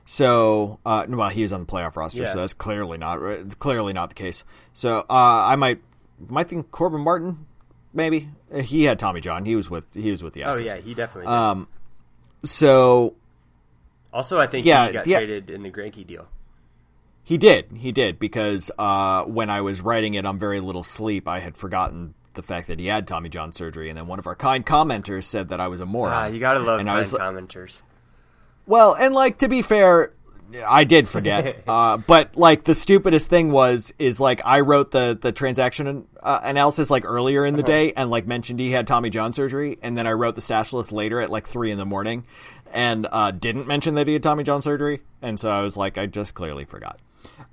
[0.06, 2.34] So, uh, well, he was on the playoff roster, yeah.
[2.34, 3.20] so that's clearly not
[3.60, 4.44] clearly not the case.
[4.74, 5.80] So, uh, I might
[6.28, 7.46] might think Corbin Martin,
[7.94, 9.46] maybe he had Tommy John.
[9.46, 10.56] He was with he was with the Astros.
[10.56, 11.28] Oh yeah, he definitely.
[11.28, 11.34] Did.
[11.34, 11.68] Um,
[12.44, 13.16] so
[14.14, 15.18] also, I think yeah, he got yeah.
[15.18, 16.28] traded in the Greinke deal.
[17.24, 21.28] He did, he did, because uh, when I was writing it on very little sleep,
[21.28, 24.28] I had forgotten the fact that he had Tommy John surgery, and then one of
[24.28, 26.14] our kind commenters said that I was a moron.
[26.14, 27.84] Ah, you gotta love and kind was, commenters.
[28.66, 30.14] Well, and like to be fair,
[30.66, 31.64] I did forget.
[31.68, 36.40] uh, but like the stupidest thing was is like I wrote the the transaction uh,
[36.44, 37.68] analysis like earlier in the uh-huh.
[37.68, 40.74] day and like mentioned he had Tommy John surgery, and then I wrote the stash
[40.74, 42.26] list later at like three in the morning,
[42.74, 45.98] and uh, didn't mention that he had Tommy John surgery, and so I was like,
[45.98, 47.00] I just clearly forgot.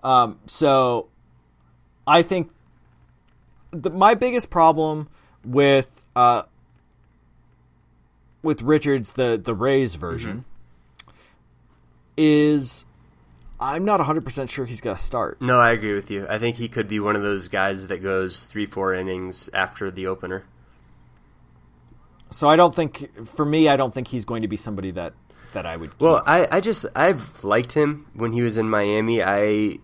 [0.03, 1.09] Um, so
[2.07, 2.51] I think
[3.71, 5.09] the, my biggest problem
[5.45, 6.43] with uh,
[8.43, 10.45] with Richards the the Rays version
[11.05, 11.11] mm-hmm.
[12.17, 12.85] is
[13.61, 15.41] I'm not 100% sure he's going to start.
[15.41, 16.27] No, I agree with you.
[16.29, 20.07] I think he could be one of those guys that goes 3-4 innings after the
[20.07, 20.45] opener.
[22.31, 25.15] So I don't think for me I don't think he's going to be somebody that
[25.53, 26.01] that I would keep.
[26.01, 29.23] Well, I I just I've liked him when he was in Miami.
[29.23, 29.79] I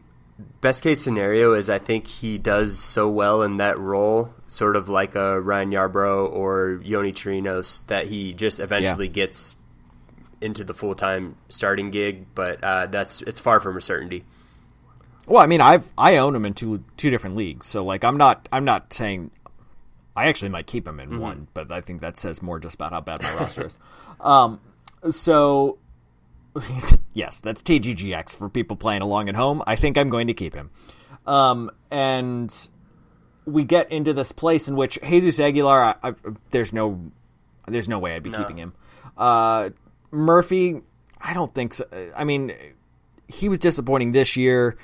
[0.60, 4.88] best case scenario is I think he does so well in that role, sort of
[4.88, 9.12] like a Ryan Yarbrough or Yonny Chirinos, that he just eventually yeah.
[9.12, 9.56] gets
[10.44, 12.26] into the full time starting gig.
[12.34, 14.24] But uh, that's it's far from a certainty.
[15.26, 18.16] Well, I mean, I've I own him in two two different leagues, so like I'm
[18.16, 19.30] not I'm not saying
[20.14, 21.20] I actually might keep him in mm-hmm.
[21.20, 23.78] one, but I think that says more just about how bad my roster is.
[24.20, 24.60] Um,
[25.10, 25.78] so
[27.12, 29.62] yes, that's TDGX for people playing along at home.
[29.66, 30.70] I think I'm going to keep him.
[31.26, 32.54] Um, and
[33.44, 36.14] we get into this place in which Jesus Aguilar, I, I,
[36.50, 37.10] there's no,
[37.66, 38.38] there's no way I'd be no.
[38.38, 38.72] keeping him.
[39.16, 39.70] Uh,
[40.14, 40.80] Murphy,
[41.20, 41.84] I don't think so.
[42.16, 42.54] I mean,
[43.28, 44.76] he was disappointing this year.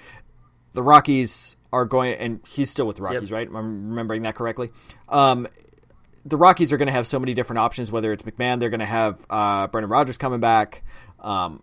[0.72, 3.32] The Rockies are going, and he's still with the Rockies, yep.
[3.32, 3.48] right?
[3.48, 4.70] I'm remembering that correctly.
[5.08, 5.48] Um,
[6.24, 7.90] the Rockies are going to have so many different options.
[7.90, 10.82] Whether it's McMahon, they're going to have uh, Brendan Rodgers coming back.
[11.18, 11.62] Um,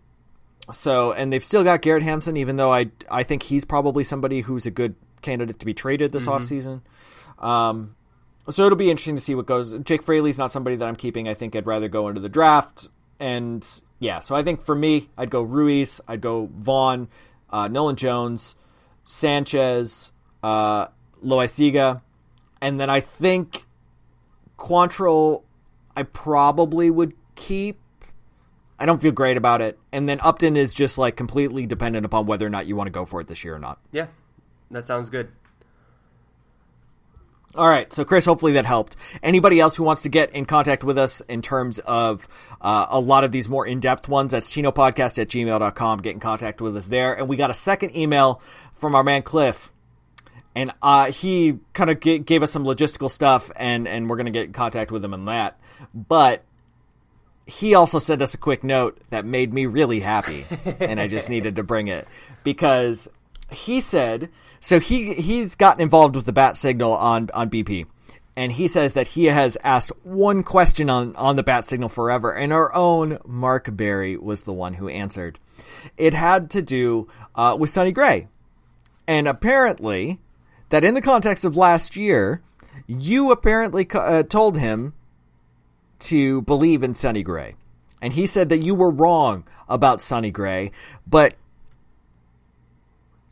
[0.72, 4.40] so, and they've still got Garrett Hampson, even though I I think he's probably somebody
[4.40, 6.42] who's a good candidate to be traded this mm-hmm.
[6.42, 6.82] offseason.
[7.38, 7.94] Um,
[8.50, 9.74] so it'll be interesting to see what goes.
[9.80, 11.28] Jake Fraley's not somebody that I'm keeping.
[11.28, 12.88] I think I'd rather go into the draft.
[13.20, 13.66] And
[13.98, 17.08] yeah, so I think for me, I'd go Ruiz, I'd go Vaughn,
[17.50, 18.54] uh, Nolan Jones,
[19.04, 20.12] Sanchez,
[20.42, 20.88] uh,
[21.24, 22.02] Loaisiga,
[22.60, 23.64] and then I think
[24.58, 25.42] Quantrill,
[25.96, 27.80] I probably would keep.
[28.78, 29.78] I don't feel great about it.
[29.92, 32.92] And then Upton is just like completely dependent upon whether or not you want to
[32.92, 33.80] go for it this year or not.
[33.90, 34.06] Yeah,
[34.70, 35.30] that sounds good.
[37.54, 38.96] All right, so Chris, hopefully that helped.
[39.22, 42.28] Anybody else who wants to get in contact with us in terms of
[42.60, 45.98] uh, a lot of these more in depth ones, that's tinopodcast at gmail.com.
[46.00, 47.14] Get in contact with us there.
[47.14, 48.42] And we got a second email
[48.74, 49.72] from our man Cliff
[50.58, 54.32] and uh, he kind of g- gave us some logistical stuff, and and we're gonna
[54.32, 55.56] get in contact with him on that.
[55.94, 56.42] But
[57.46, 60.44] he also sent us a quick note that made me really happy,
[60.80, 62.08] and I just needed to bring it
[62.42, 63.08] because
[63.52, 64.30] he said
[64.60, 67.86] so he he's gotten involved with the bat signal on on BP.
[68.36, 72.32] And he says that he has asked one question on, on the bat signal forever,
[72.32, 75.40] and our own Mark Barry was the one who answered.
[75.96, 78.28] It had to do uh, with Sonny Gray.
[79.08, 80.20] And apparently,
[80.68, 82.40] that in the context of last year,
[82.86, 84.94] you apparently uh, told him
[86.00, 87.56] to believe in Sonny Gray.
[88.00, 90.70] And he said that you were wrong about Sonny Gray,
[91.06, 91.34] but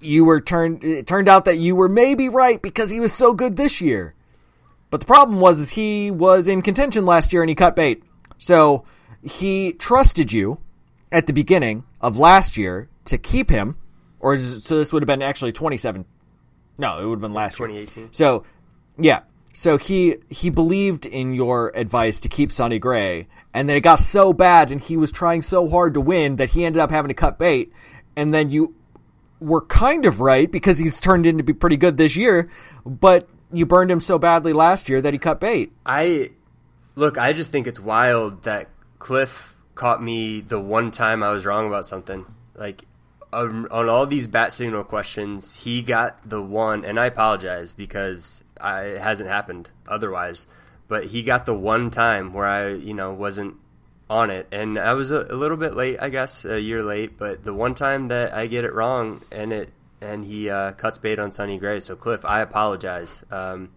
[0.01, 3.33] you were turned it turned out that you were maybe right because he was so
[3.33, 4.15] good this year.
[4.91, 8.03] But the problem was is he was in contention last year and he cut bait.
[8.39, 8.85] So
[9.23, 10.59] he trusted you
[11.11, 13.77] at the beginning of last year to keep him
[14.21, 16.05] or so this would have been actually 27
[16.79, 18.03] no, it would have been last 2018.
[18.03, 18.09] year.
[18.13, 18.45] So,
[18.99, 19.21] yeah.
[19.53, 24.01] So he he believed in your advice to keep Sonny Gray, and then it got
[24.01, 27.09] so bad, and he was trying so hard to win that he ended up having
[27.09, 27.73] to cut bait.
[28.17, 28.75] And then you
[29.41, 32.49] were kind of right because he's turned in to be pretty good this year,
[32.85, 35.73] but you burned him so badly last year that he cut bait.
[35.85, 36.31] I
[36.95, 37.19] look.
[37.19, 38.69] I just think it's wild that
[38.99, 42.27] Cliff caught me the one time I was wrong about something.
[42.55, 42.85] Like
[43.33, 48.43] on, on all these bat signal questions, he got the one, and I apologize because
[48.61, 50.47] I, it hasn't happened otherwise.
[50.89, 53.57] But he got the one time where I, you know, wasn't
[54.09, 57.17] on it, and I was a, a little bit late, I guess, a year late.
[57.19, 60.99] But the one time that I get it wrong, and it and he uh, cuts
[60.99, 61.81] bait on Sonny Gray.
[61.81, 63.25] So Cliff, I apologize.
[63.31, 63.71] Um,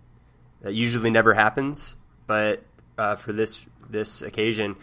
[0.62, 1.96] that usually never happens,
[2.28, 2.64] but
[2.98, 4.76] uh, for this this occasion,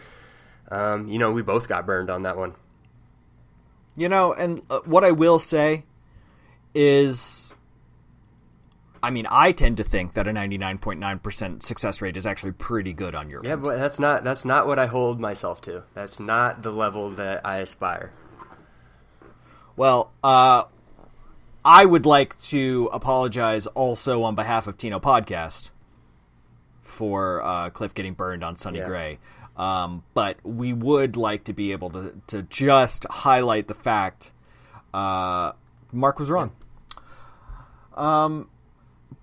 [0.71, 2.55] um, you know, we both got burned on that one.
[3.95, 5.85] You know, and uh, what I will say
[6.75, 7.55] is
[9.07, 13.15] I mean, I tend to think that a 99.9% success rate is actually pretty good
[13.15, 13.63] on your Yeah, end.
[13.63, 15.85] but that's not that's not what I hold myself to.
[15.95, 18.13] That's not the level that I aspire.
[19.77, 20.65] Well, uh,
[21.65, 25.71] I would like to apologize also on behalf of Tino Podcast
[26.81, 28.87] for uh, Cliff getting burned on Sonny Yeah.
[28.87, 29.19] Gray.
[29.57, 34.33] Um, but we would like to be able to, to just highlight the fact
[34.93, 35.53] uh,
[35.93, 36.53] Mark was wrong.
[37.95, 38.49] Um,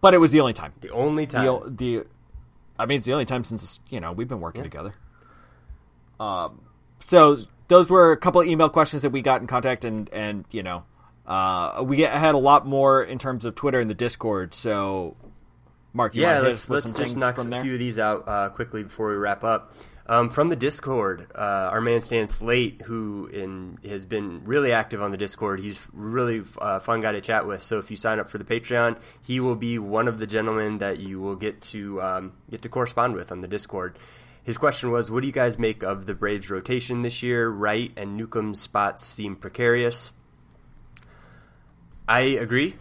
[0.03, 0.73] but it was the only time.
[0.81, 1.45] The only time.
[1.45, 1.69] The,
[2.01, 2.05] the
[2.77, 4.63] I mean, it's the only time since you know we've been working Yeah.
[4.69, 4.93] together.
[6.19, 6.61] Um,
[6.99, 7.37] so
[7.69, 10.61] those were a couple of email questions that we got in contact, and and you
[10.61, 10.83] know,
[11.25, 14.53] uh, we had a lot more in terms of Twitter and the Discord.
[14.53, 15.15] So,
[15.93, 17.79] Mark, you yeah, want to hit let's with let's some just knock a few of
[17.79, 19.73] these out uh, quickly before we wrap up.
[20.05, 21.37] Um, from the Discord, uh,
[21.71, 26.43] our man Stan Slate, who in, has been really active on the Discord, he's really
[26.57, 27.61] uh, fun guy to chat with.
[27.61, 30.79] So if you sign up for the Patreon, he will be one of the gentlemen
[30.79, 33.97] that you will get to um, get to correspond with on the Discord.
[34.43, 37.49] His question was, "What do you guys make of the Braves' rotation this year?
[37.49, 40.11] Wright and Newcomb's spots seem precarious."
[42.09, 42.75] I agree.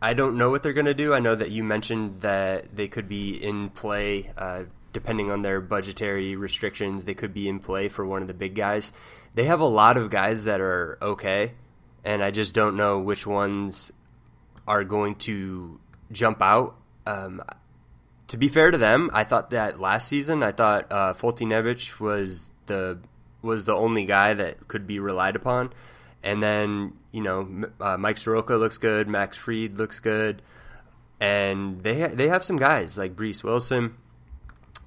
[0.00, 1.12] I don't know what they're going to do.
[1.12, 5.60] I know that you mentioned that they could be in play, uh, depending on their
[5.60, 7.04] budgetary restrictions.
[7.04, 8.92] They could be in play for one of the big guys.
[9.34, 11.52] They have a lot of guys that are okay,
[12.04, 13.92] and I just don't know which ones
[14.66, 15.80] are going to
[16.10, 16.76] jump out.
[17.06, 17.42] Um,
[18.28, 22.52] to be fair to them, I thought that last season, I thought uh, Foltynewicz was
[22.66, 22.98] the
[23.40, 25.72] was the only guy that could be relied upon.
[26.22, 30.42] And then you know uh, Mike Soroka looks good, Max Fried looks good,
[31.20, 33.94] and they ha- they have some guys like Bryse Wilson.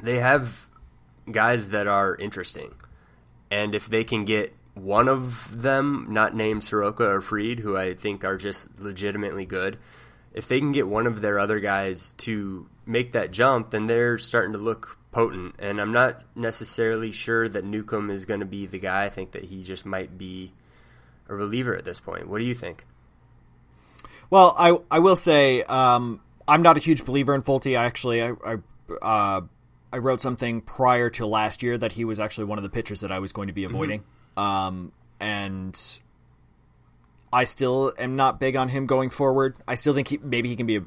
[0.02, 0.68] They have
[1.30, 2.74] guys that are interesting,
[3.50, 7.94] and if they can get one of them, not named Soroka or Fried, who I
[7.94, 9.78] think are just legitimately good,
[10.34, 14.18] if they can get one of their other guys to make that jump, then they're
[14.18, 15.56] starting to look potent.
[15.60, 19.06] And I'm not necessarily sure that Newcomb is going to be the guy.
[19.06, 20.54] I think that he just might be
[21.28, 22.28] a reliever at this point.
[22.28, 22.86] What do you think?
[24.30, 27.78] Well, I I will say um, I'm not a huge believer in Folty.
[27.78, 28.58] I actually I I,
[29.02, 29.42] uh,
[29.94, 33.02] I wrote something prior to last year that he was actually one of the pitchers
[33.02, 34.04] that I was going to be avoiding,
[34.38, 35.78] um, and
[37.34, 39.58] I still am not big on him going forward.
[39.68, 40.84] I still think he, maybe he can be a,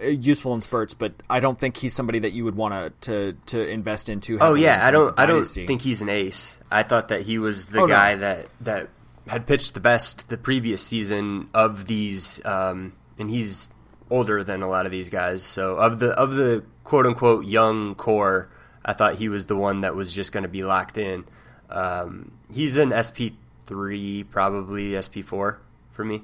[0.00, 3.34] a useful in spurts, but I don't think he's somebody that you would want to
[3.46, 4.38] to invest into.
[4.40, 5.18] Oh in yeah, I don't.
[5.18, 6.58] I don't think he's an ace.
[6.70, 7.94] I thought that he was the Oh, no.
[7.94, 8.88] guy that that
[9.28, 13.68] had pitched the best the previous season of these, um, and he's
[14.12, 15.42] older than a lot of these guys.
[15.42, 18.48] So of the of the quote unquote young core,
[18.84, 21.24] I thought he was the one that was just going to be locked in.
[21.70, 23.32] Um, he's an SP
[23.64, 25.58] three, probably SP four
[25.92, 26.22] for me.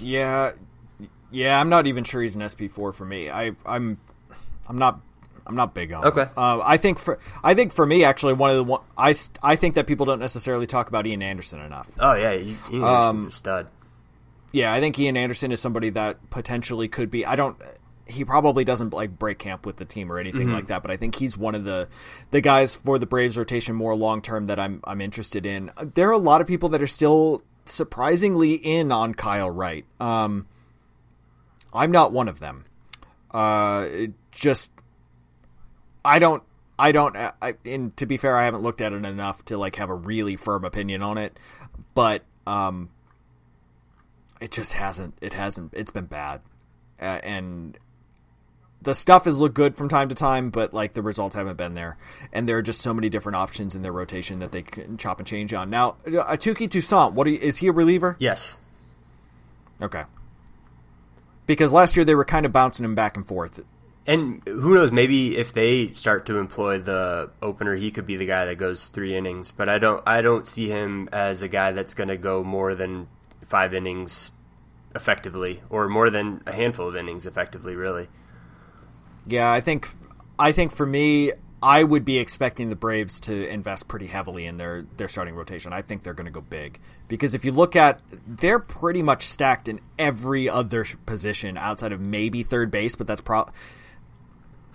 [0.00, 0.52] Yeah,
[1.30, 1.58] yeah.
[1.60, 3.28] I'm not even sure he's an SP four for me.
[3.30, 3.98] I, I'm,
[4.68, 5.00] I'm not,
[5.46, 6.04] I'm not big on.
[6.04, 6.26] Okay.
[6.36, 9.56] Uh, I think for, I think for me, actually, one of the one, I, I
[9.56, 11.90] think that people don't necessarily talk about Ian Anderson enough.
[11.98, 13.66] Oh yeah, Ian Anderson's Um, a stud.
[14.52, 17.26] Yeah, I think Ian Anderson is somebody that potentially could be.
[17.26, 17.56] I don't.
[18.06, 20.96] He probably doesn't like break camp with the team or anything like that, but I
[20.96, 21.88] think he's one of the
[22.30, 25.70] the guys for the Braves rotation more long term that I'm I'm interested in.
[25.82, 29.84] There are a lot of people that are still surprisingly in on Kyle Wright.
[30.00, 30.46] Um,
[31.72, 32.64] I'm not one of them.
[33.30, 33.86] Uh,
[34.30, 34.72] just
[36.04, 36.42] I don't.
[36.78, 37.16] I don't.
[37.16, 39.94] I, and to be fair, I haven't looked at it enough to like have a
[39.94, 41.38] really firm opinion on it.
[41.94, 42.88] But um,
[44.40, 45.18] it just hasn't.
[45.20, 45.74] It hasn't.
[45.74, 46.40] It's been bad,
[47.00, 47.78] uh, and
[48.82, 51.74] the stuff has looked good from time to time, but like the results haven't been
[51.74, 51.96] there.
[52.32, 55.18] And there are just so many different options in their rotation that they can chop
[55.18, 55.70] and change on.
[55.70, 58.16] Now, Touki Toussaint, what you, is he a reliever?
[58.18, 58.56] Yes.
[59.80, 60.04] Okay.
[61.46, 63.60] Because last year they were kind of bouncing him back and forth.
[64.06, 64.90] And who knows?
[64.90, 68.86] Maybe if they start to employ the opener, he could be the guy that goes
[68.88, 69.50] three innings.
[69.50, 70.02] But I don't.
[70.06, 73.08] I don't see him as a guy that's going to go more than
[73.48, 74.30] five innings
[74.94, 78.08] effectively, or more than a handful of innings effectively, really.
[79.26, 79.88] Yeah, I think
[80.38, 81.32] I think for me,
[81.62, 85.72] I would be expecting the Braves to invest pretty heavily in their their starting rotation.
[85.72, 86.78] I think they're going to go big
[87.08, 92.00] because if you look at, they're pretty much stacked in every other position outside of
[92.00, 93.46] maybe third base, but that's pro.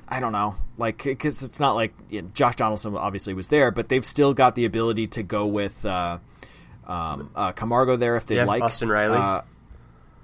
[0.08, 3.72] I don't know, like because it's not like you know, Josh Donaldson obviously was there,
[3.72, 6.18] but they've still got the ability to go with uh,
[6.88, 9.18] um, uh, Camargo there if they Yeah, like Austin Riley.
[9.18, 9.42] Uh,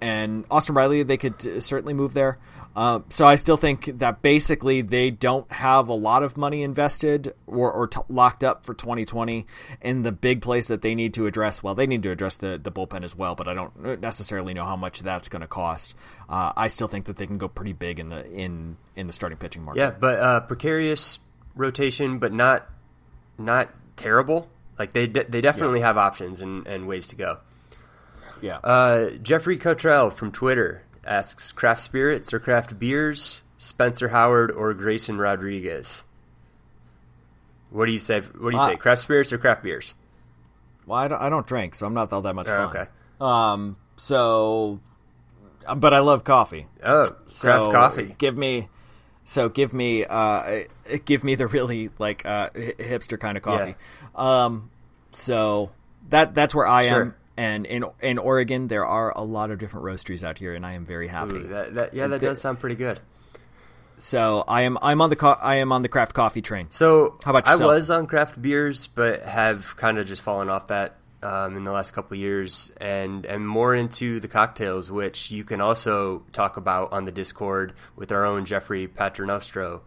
[0.01, 2.37] and Austin Riley, they could uh, certainly move there.
[2.75, 7.33] Uh, so I still think that basically they don't have a lot of money invested
[7.47, 9.47] or, or t- locked up for 2020
[9.81, 11.63] in the big place that they need to address.
[11.63, 14.63] Well, they need to address the, the bullpen as well, but I don't necessarily know
[14.63, 15.95] how much that's going to cost.
[16.29, 19.13] Uh, I still think that they can go pretty big in the in in the
[19.13, 19.79] starting pitching market.
[19.79, 21.19] Yeah, but uh, precarious
[21.55, 22.69] rotation, but not
[23.37, 24.47] not terrible.
[24.79, 27.37] Like they de- they definitely have options and, and ways to go.
[28.41, 28.57] yeah.
[28.63, 33.43] Uh, Jeffrey Cottrell from Twitter asks: craft spirits or craft beers?
[33.57, 36.05] Spencer Howard or Grayson Rodriguez?
[37.71, 38.21] What do you say?
[38.21, 38.75] What do you Uh, say?
[38.77, 39.93] Craft spirits or craft beers?
[40.85, 42.67] Well, I don't, I don't drink, so I'm not all that much Oh, fun.
[42.69, 42.89] okay.
[43.21, 43.75] Um.
[43.97, 44.79] So,
[45.75, 46.67] but I love coffee.
[46.83, 48.15] Oh, craft So, coffee.
[48.17, 48.69] Give me,
[49.29, 50.63] so give me, uh,
[51.05, 53.75] give me the really like uh, hipster kind of coffee.
[54.15, 54.71] Um,
[55.11, 55.69] so
[56.09, 57.01] that that's where I Sure.
[57.01, 57.15] am.
[57.37, 60.73] And in in Oregon, there are a lot of different roasteries out here, and I
[60.73, 61.37] am very happy.
[61.37, 62.99] Ooh, that, that, yeah, that There- does sound pretty good.
[63.97, 66.67] So I am I'm on the co- I am on the craft coffee train.
[66.69, 70.67] So How about I was on craft beers, but have kind of just fallen off
[70.67, 75.43] that um, in the last couple years, and am more into the cocktails, which you
[75.43, 79.81] can also talk about on the Discord with our own Jeffrey Paternostro.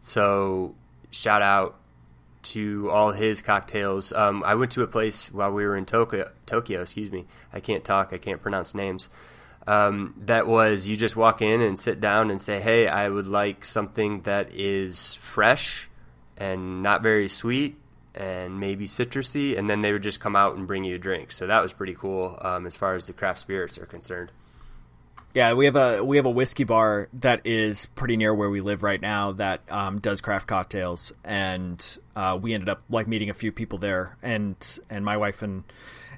[0.00, 0.74] So
[1.10, 1.76] shout out
[2.42, 4.12] to all his cocktails.
[4.12, 6.30] Um, I went to a place while we were in Tokyo.
[6.46, 7.26] Tokyo, excuse me.
[7.52, 8.12] I can't talk.
[8.12, 9.10] I can't pronounce names.
[9.66, 13.26] Um, that was you just walk in and sit down and say, "Hey, I would
[13.26, 15.90] like something that is fresh
[16.38, 17.76] and not very sweet
[18.18, 21.32] and maybe citrusy," and then they would just come out and bring you a drink.
[21.32, 24.30] So that was pretty cool um, as far as the craft spirits are concerned.
[25.34, 28.60] Yeah, we have a we have a whiskey bar that is pretty near where we
[28.60, 33.30] live right now that um, does craft cocktails, and uh, we ended up like meeting
[33.30, 34.56] a few people there, and
[34.90, 35.64] and my wife and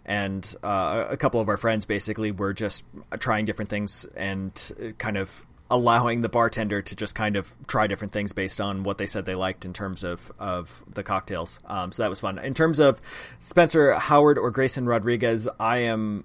[0.07, 2.85] and uh, a couple of our friends basically were just
[3.19, 8.12] trying different things and kind of allowing the bartender to just kind of try different
[8.12, 11.59] things based on what they said they liked in terms of of the cocktails.
[11.66, 12.39] Um, so that was fun.
[12.39, 13.01] In terms of
[13.39, 16.25] Spencer Howard or Grayson Rodriguez, I am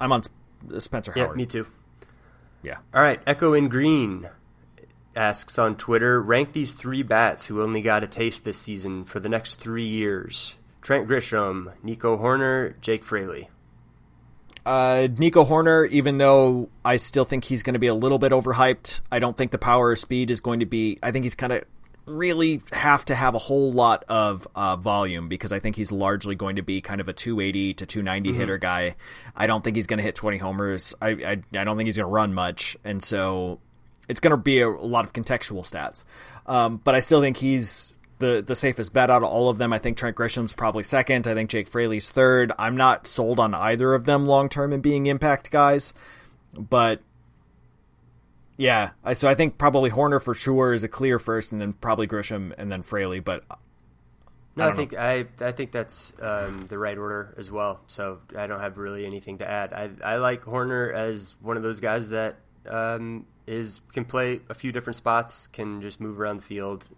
[0.00, 0.32] I'm on Sp-
[0.78, 1.36] Spencer Yeah, Howard.
[1.36, 1.66] me too.
[2.62, 2.78] Yeah.
[2.94, 4.28] All right, Echo in Green
[5.14, 9.18] asks on Twitter rank these three bats who only got a taste this season for
[9.18, 13.48] the next three years Trent Grisham, Nico Hoerner, Jake Fraley.
[14.66, 18.32] Uh, Nico Hoerner, even though I still think he's going to be a little bit
[18.32, 20.98] overhyped, I don't think the power or speed is going to be.
[21.04, 21.62] I think he's kind of
[22.04, 26.34] really have to have a whole lot of uh, volume because I think he's largely
[26.34, 28.96] going to be kind of a 280 to 290 hitter guy.
[29.36, 30.96] I don't think he's going to hit 20 homers.
[31.00, 33.60] I, I I don't think he's going to run much, and so
[34.08, 36.02] it's going to be a, a lot of contextual stats.
[36.44, 39.72] Um, but I still think he's the the safest bet out of all of them.
[39.72, 41.26] I think Trent Grisham's probably second.
[41.26, 42.52] I think Jake Fraley's third.
[42.58, 45.92] I'm not sold on either of them long term in being impact guys,
[46.56, 47.00] but
[48.56, 48.90] yeah.
[49.04, 52.06] I, so I think probably Hoerner for sure is a clear first, and then probably
[52.06, 53.20] Grisham, and then Fraley.
[53.20, 53.44] But
[54.56, 57.80] No, I I, think I I think that's um, the right order as well.
[57.86, 59.72] So I don't have really anything to add.
[59.72, 62.36] I I like Hoerner as one of those guys that
[62.68, 66.88] um, is can play a few different spots, can just move around the field.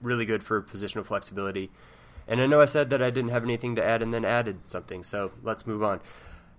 [0.00, 1.70] Really good for positional flexibility.
[2.26, 4.58] And I know I said that I didn't have anything to add, and then added
[4.68, 5.02] something.
[5.02, 6.00] So let's move on.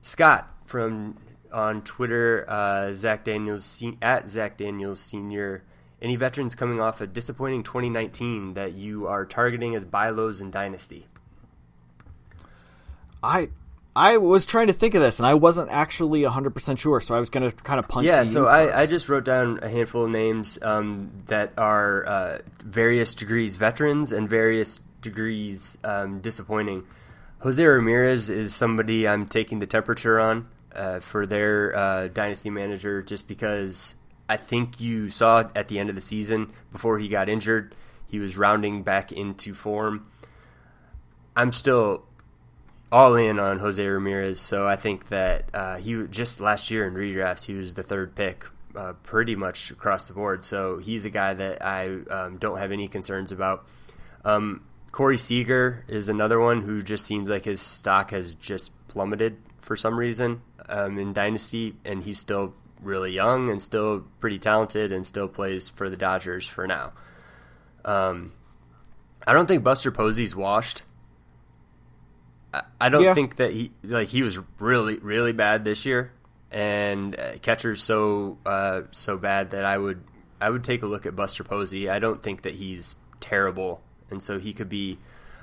[0.02, 1.18] Scott from
[1.52, 5.64] on Twitter, uh, Zach Daniels at Zach Daniels Senior.
[6.02, 10.50] Any veterans coming off a disappointing 2019 that you are targeting as buy lows in
[10.50, 11.08] Dynasty?
[13.22, 13.50] I
[13.96, 17.14] I was trying to think of this, and I wasn't actually 100 percent sure, so
[17.14, 18.06] I was going to kind of punt.
[18.06, 22.38] Yeah, so I, I just wrote down a handful of names um, that are uh,
[22.64, 26.86] various degrees veterans and various degrees um, disappointing.
[27.40, 33.02] Jose Ramirez is somebody I'm taking the temperature on uh, for their uh, dynasty manager
[33.02, 33.96] just because
[34.30, 37.76] I think you saw at the end of the season before he got injured,
[38.08, 40.08] he was rounding back into form.
[41.36, 42.06] I'm still
[42.92, 44.40] all in on Jose Ramirez.
[44.40, 48.16] So I think that uh, he just last year in redrafts he was the third
[48.16, 48.46] pick,
[48.76, 50.44] uh, pretty much across the board.
[50.44, 53.66] So he's a guy that I um, don't have any concerns about.
[54.26, 59.38] Um, Corey Seager is another one who just seems like his stock has just plummeted
[59.62, 60.42] for some reason.
[60.72, 65.70] um, in Dynasty, and he's still really young and still pretty talented and still plays
[65.70, 66.94] for the Dodgers for now.
[67.86, 68.34] Um,
[69.26, 70.84] I don't think Buster Posey's washed.
[72.80, 73.14] I, don't Yeah.
[73.14, 76.12] think that he like he was really really bad this year,
[76.52, 80.04] and uh, catcher's so uh, so bad that I would
[80.42, 81.90] I would take a look at Buster Posey.
[81.90, 84.98] I don't think that he's terrible, and so he could be.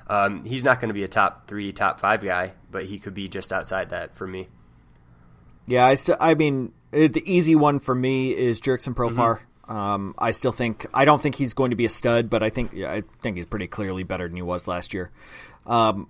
[0.07, 3.13] Um, he's not going to be a top three, top five guy, but he could
[3.13, 4.47] be just outside that for me.
[5.67, 6.17] Yeah, I still.
[6.19, 9.39] I mean, uh, the easy one for me is Jurickson Profar.
[9.67, 12.49] Um, I still think I don't think he's going to be a stud, but I
[12.49, 15.11] think yeah, I think he's pretty clearly better than he was last year.
[15.67, 16.07] Um,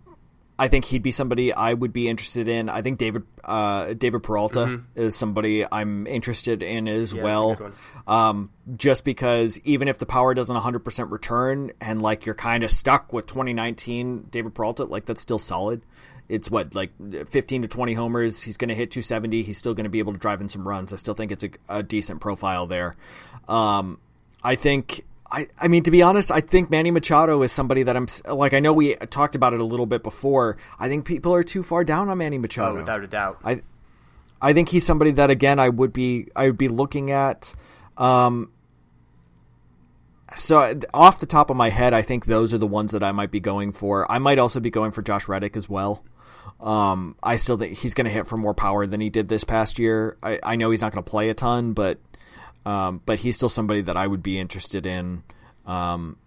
[0.60, 2.68] I think he'd be somebody I would be interested in.
[2.68, 7.18] I think David uh, David Peralta is somebody I'm interested in as Mm-hmm.
[7.18, 7.72] Yeah, well.
[8.07, 12.72] Um, just because even if the power doesn't 100% return and like you're kind of
[12.72, 15.81] stuck with 2019 David Peralta, like that's still solid.
[16.27, 16.91] It's what like
[17.30, 18.41] 15 to 20 homers.
[18.41, 19.44] He's going to hit 270.
[19.44, 20.91] He's still going to be able to drive in some runs.
[20.91, 22.98] I still think it's a, a decent profile there.
[23.48, 23.99] Um,
[24.44, 25.06] I think.
[25.31, 28.53] I, I mean, to be honest, I think Manny Machado is somebody that I'm like.
[28.53, 30.57] I know we talked about it a little bit before.
[30.80, 32.72] I think people are too far down on Manny Machado.
[32.72, 33.39] Oh, without a doubt.
[33.43, 33.61] I
[34.41, 37.53] I think he's somebody that again I would be I would be looking at.
[37.97, 38.51] Um,
[40.35, 43.11] so off the top of my head, I think those are the ones that I
[43.11, 44.11] might be going for.
[44.11, 46.03] I might also be going for Josh Reddick as well.
[46.60, 49.43] Um, I still think he's going to hit for more power than he did this
[49.43, 50.18] past year.
[50.22, 51.99] I, I know he's not going to play a ton, but
[52.70, 55.24] um, but he's still somebody that I would be interested in.
[55.66, 56.18] Um,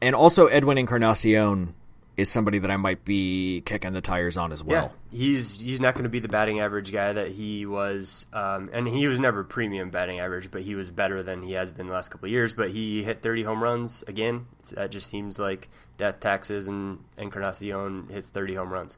[0.00, 1.74] and also Edwin Encarnacion
[2.16, 4.94] is somebody that I might be kicking the tires on as well.
[5.10, 8.70] Yeah, he's he's not going to be the batting average guy that he was, um,
[8.72, 11.86] and he was never premium batting average, but he was better than he has been
[11.86, 12.54] the last couple of years.
[12.54, 14.46] But he hit 30 home runs again.
[14.72, 15.68] That just seems like
[15.98, 18.96] death taxes and Encarnacion hits 30 home runs.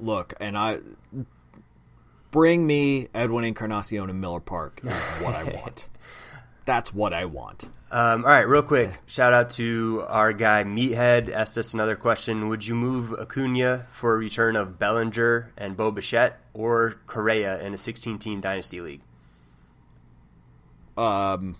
[0.00, 0.78] look, and I
[2.30, 4.90] bring me Edwin Encarnacion in Miller Park is
[5.22, 5.86] what I want.
[6.68, 7.66] That's what I want.
[7.90, 11.30] Um, all right, real quick, shout out to our guy Meathead.
[11.30, 15.90] Asked us another question: Would you move Acuna for a return of Bellinger and Bo
[15.90, 19.00] Bichette, or Correa in a 16-team dynasty league?
[20.98, 21.56] Um,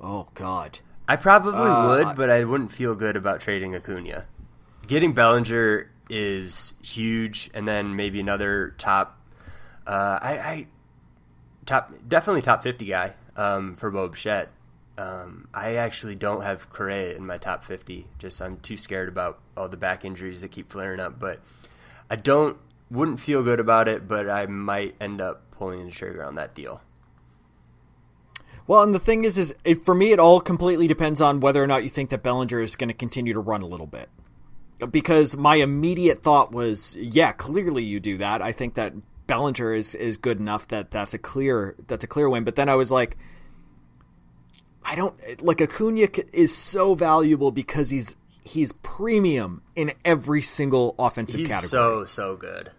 [0.00, 4.24] oh God, I probably Uh, would, but I wouldn't feel good about trading Acuna.
[4.88, 9.20] Getting Bellinger is huge, and then maybe another top,
[9.86, 10.66] uh, I, I
[11.64, 14.50] top definitely top fifty guy um, for Bob Bichette.
[14.98, 18.06] Um, I actually don't have Correa in my top fifty.
[18.18, 21.18] Just I'm too scared about all the back injuries that keep flaring up.
[21.18, 21.40] But
[22.10, 22.58] I don't
[22.90, 24.06] wouldn't feel good about it.
[24.06, 26.82] But I might end up pulling the trigger on that deal.
[28.66, 29.54] Well, and the thing is, is
[29.84, 32.76] for me, it all completely depends on whether or not you think that Bellinger is
[32.76, 34.10] going to continue to run a little bit.
[34.90, 38.42] Because my immediate thought was, yeah, clearly you do that.
[38.42, 38.92] I think that
[39.28, 42.42] Bellinger is, is good enough that that's a clear that's a clear win.
[42.42, 43.16] But then I was like,
[44.84, 51.40] I don't like Acuna is so valuable because he's he's premium in every single offensive
[51.40, 51.68] He's category.
[51.68, 52.72] so so good.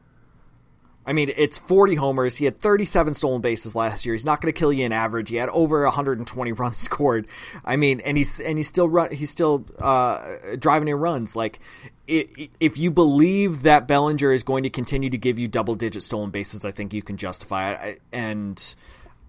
[1.10, 2.38] I mean, it's 40 homers.
[2.38, 4.14] He had 37 stolen bases last year.
[4.14, 5.32] He's not going to kill you in average.
[5.32, 7.26] He had over 120 runs scored.
[7.66, 9.12] I mean, and he's and he's still run.
[9.12, 10.24] He's still uh,
[10.60, 11.36] driving in runs.
[11.36, 11.62] Like,
[12.06, 16.30] if you believe that Bellinger is going to continue to give you double digit stolen
[16.30, 18.02] bases, I think you can justify it.
[18.12, 18.76] And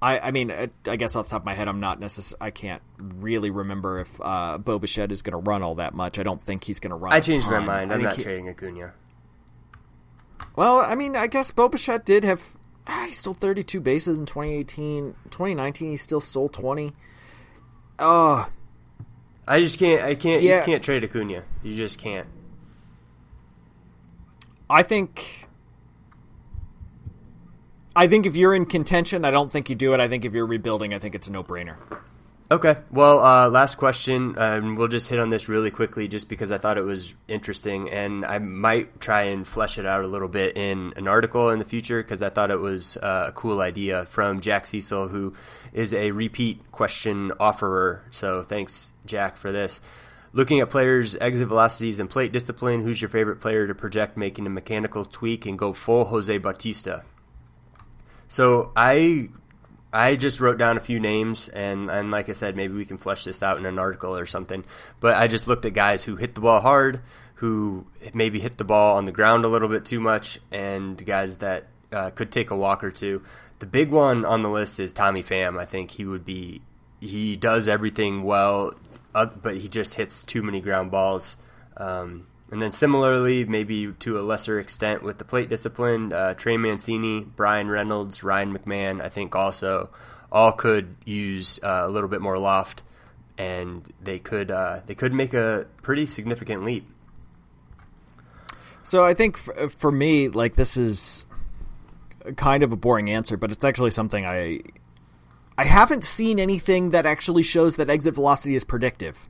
[0.03, 0.53] I, I mean,
[0.87, 4.01] I guess off the top of my head, I'm not necess- I can't really remember
[4.01, 6.19] if uh, Bo Bichette is going to run all that much.
[6.19, 7.15] I don't think he's going to run.
[7.15, 7.91] I changed my mind.
[7.91, 8.93] I I'm not he- trading Acuna.
[10.61, 12.47] Well, I mean, I guess Boba did have.
[12.87, 15.15] Ah, he stole 32 bases in 2018.
[15.31, 16.93] 2019, he still stole 20.
[17.99, 18.47] Oh,
[19.49, 20.03] I just can't.
[20.03, 20.43] I can't.
[20.43, 20.59] Yeah.
[20.59, 21.45] You can't trade Acuna.
[21.63, 22.29] You just can't.
[24.69, 25.49] I think.
[27.97, 30.01] I think if you're in contention, I don't think you do it.
[30.01, 31.77] I think if you're rebuilding, I think it's a no brainer.
[32.53, 32.79] Okay.
[32.91, 34.37] Well, uh, last question.
[34.37, 37.89] Um, we'll just hit on this really quickly, just because I thought it was interesting,
[37.91, 41.61] and I might try and flesh it out a little bit in an article in
[41.61, 45.33] the future because I thought it was uh, a cool idea from Jack Cecil, who
[45.73, 48.03] is a repeat question offerer.
[48.11, 49.81] So thanks, Jack, for this.
[50.33, 54.47] Looking at players' exit velocities and plate discipline, who's your favorite player to project making
[54.47, 57.05] a mechanical tweak and go full Jose Bautista?
[58.27, 59.29] So I
[59.93, 62.99] I just wrote down a few names, and, and like I said, maybe we can
[62.99, 64.65] flesh this out in an article or something.
[65.01, 67.01] But I just looked at guys who hit the ball hard,
[67.35, 71.39] who maybe hit the ball on the ground a little bit too much, and guys
[71.39, 73.23] that uh, could take a walk or two.
[73.59, 75.59] The big one on the list is Tommy Pham.
[75.59, 76.63] I think he would be.
[77.01, 78.75] He does everything well,
[79.15, 81.37] uh, but he just hits too many ground balls.
[81.77, 86.57] Um, And then similarly, maybe to a lesser extent with the plate discipline, uh, Trey
[86.57, 89.91] Mancini, Bryan Reynolds, Ryan McMahon, I think also
[90.33, 92.83] all could use uh, a little bit more loft,
[93.39, 96.89] and they could uh, they could make a pretty significant leap.
[98.83, 101.25] So I think for, for me, like this is
[102.37, 104.61] kind of a boring answer, but it's actually something I
[105.57, 109.29] I haven't seen anything that actually shows that exit velocity is predictive.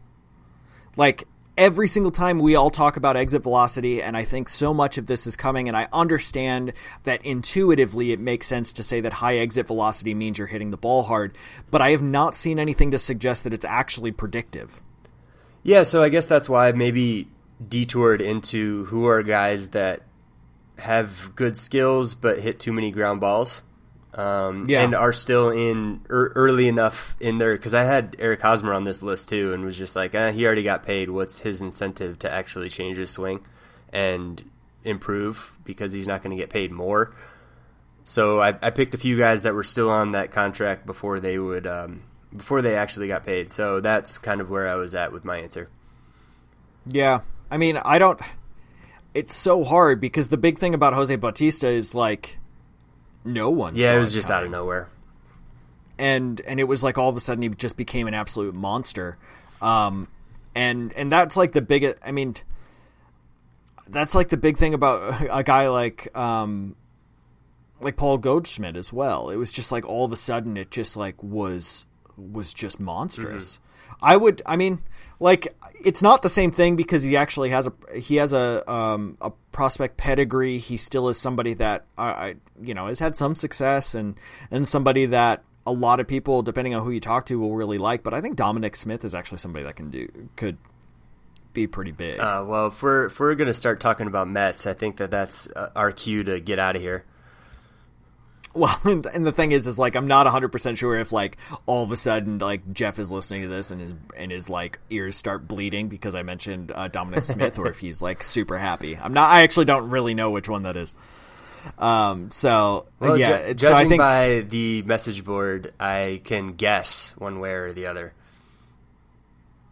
[0.97, 1.25] Like
[1.57, 5.07] every single time we all talk about exit velocity, and I think so much of
[5.07, 6.73] this is coming, and I understand
[7.05, 10.77] that intuitively it makes sense to say that high exit velocity means you're hitting the
[10.77, 11.37] ball hard,
[11.71, 14.83] but I have not seen anything to suggest that it's actually predictive.
[15.63, 17.29] Yeah, so I guess that's why I maybe
[17.67, 20.03] detoured into who are guys that
[20.79, 23.63] have good skills but hit too many ground balls
[24.15, 24.83] um, yeah.
[24.83, 28.85] and are still in er, early enough in there because I had Eric Hosmer on
[28.85, 31.11] this list too, and was just like, eh, he already got paid.
[31.11, 33.45] What's his incentive to actually change his swing
[33.93, 34.43] and
[34.85, 37.15] improve because he's not going to get paid more?
[38.03, 41.39] So I, I, picked a few guys that were still on that contract before they
[41.39, 42.03] would um,
[42.37, 43.53] before they actually got paid.
[43.53, 45.69] So that's kind of where I was at with my answer.
[46.87, 47.21] Yeah,
[47.51, 48.21] I mean, I don't.
[49.15, 52.39] It's so hard because the big thing about Jose Bautista is like
[53.25, 53.75] no one.
[53.75, 54.89] Yeah, it was just out of nowhere.
[55.99, 59.17] And and it was like all of a sudden he just became an absolute monster.
[59.61, 60.09] Um,
[60.55, 61.99] and and that's like the biggest.
[62.05, 62.37] I mean,
[63.89, 66.77] that's like the big thing about a guy like um,
[67.81, 69.31] like Paul Goldschmidt as well.
[69.31, 71.85] It was just like all of a sudden it just like was
[72.17, 73.55] was just monstrous.
[73.55, 73.67] Mm-hmm.
[74.03, 74.43] I would.
[74.47, 74.81] I mean,
[75.19, 75.55] like
[75.85, 79.31] it's not the same thing because he actually has a he has a um, a
[79.53, 80.59] prospect pedigree.
[80.59, 84.17] He still is somebody that I, I you know has had some success and
[84.51, 87.79] and somebody that a lot of people, depending on who you talk to, will really
[87.79, 88.03] like.
[88.03, 90.57] But I think Dominic Smith is actually somebody that can do could
[91.53, 92.19] be pretty big.
[92.19, 95.49] Uh, well, if we're if we're gonna start talking about Mets, I think that that's
[95.55, 97.05] uh, our cue to get out of here.
[98.53, 101.37] Well, and the thing is, is like I'm not 100 percent sure if like
[101.67, 104.79] all of a sudden like Jeff is listening to this and his and his like
[104.91, 108.97] ears start bleeding because I mentioned uh, Dominic Smith, or if he's like super happy.
[108.97, 109.31] I'm not.
[109.31, 110.95] I actually don't really know which one that is.
[111.79, 112.31] Um.
[112.31, 113.49] So well, yeah.
[113.49, 117.73] Ju- judging so I think, by the message board, I can guess one way or
[117.73, 118.15] the other.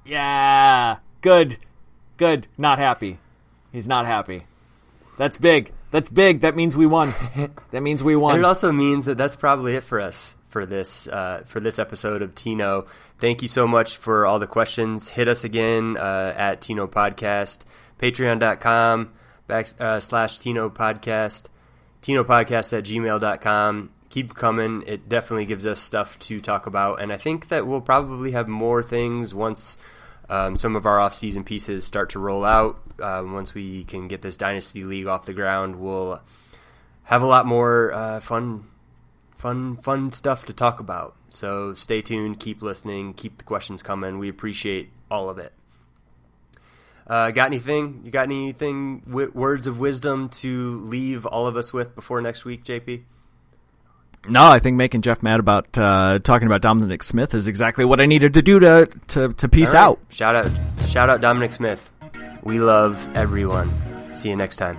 [0.04, 0.98] Yeah.
[1.20, 1.58] Good.
[2.16, 2.46] Good.
[2.56, 3.18] Not happy.
[3.72, 4.44] He's not happy.
[5.18, 5.72] That's big.
[5.90, 6.40] That's big.
[6.40, 7.14] That means we won.
[7.70, 8.34] that means we won.
[8.34, 11.78] And it also means that that's probably it for us for this uh, for this
[11.78, 12.86] episode of Tino.
[13.18, 15.10] Thank you so much for all the questions.
[15.10, 17.60] Hit us again uh, at Tino Podcast,
[17.98, 19.12] patreon.com
[19.46, 21.44] back, uh, slash Tino Podcast,
[22.02, 23.90] Tino Podcast at gmail.com.
[24.10, 24.84] Keep coming.
[24.86, 27.00] It definitely gives us stuff to talk about.
[27.00, 29.78] And I think that we'll probably have more things once–
[30.28, 32.80] um, some of our off-season pieces start to roll out.
[33.00, 36.20] Um, once we can get this dynasty league off the ground, we'll
[37.04, 38.64] have a lot more uh, fun,
[39.36, 41.16] fun, fun stuff to talk about.
[41.30, 44.18] So stay tuned, keep listening, keep the questions coming.
[44.18, 45.52] We appreciate all of it.
[47.06, 48.02] Uh, got anything?
[48.04, 49.00] You got anything?
[49.08, 53.02] W- words of wisdom to leave all of us with before next week, JP?
[54.26, 58.00] No, I think making Jeff mad about uh, talking about Dominic Smith is exactly what
[58.00, 59.80] I needed to do to to, to peace right.
[59.80, 60.00] out.
[60.10, 60.50] Shout out,
[60.88, 61.90] shout out Dominic Smith.
[62.42, 63.70] We love everyone.
[64.14, 64.78] See you next time.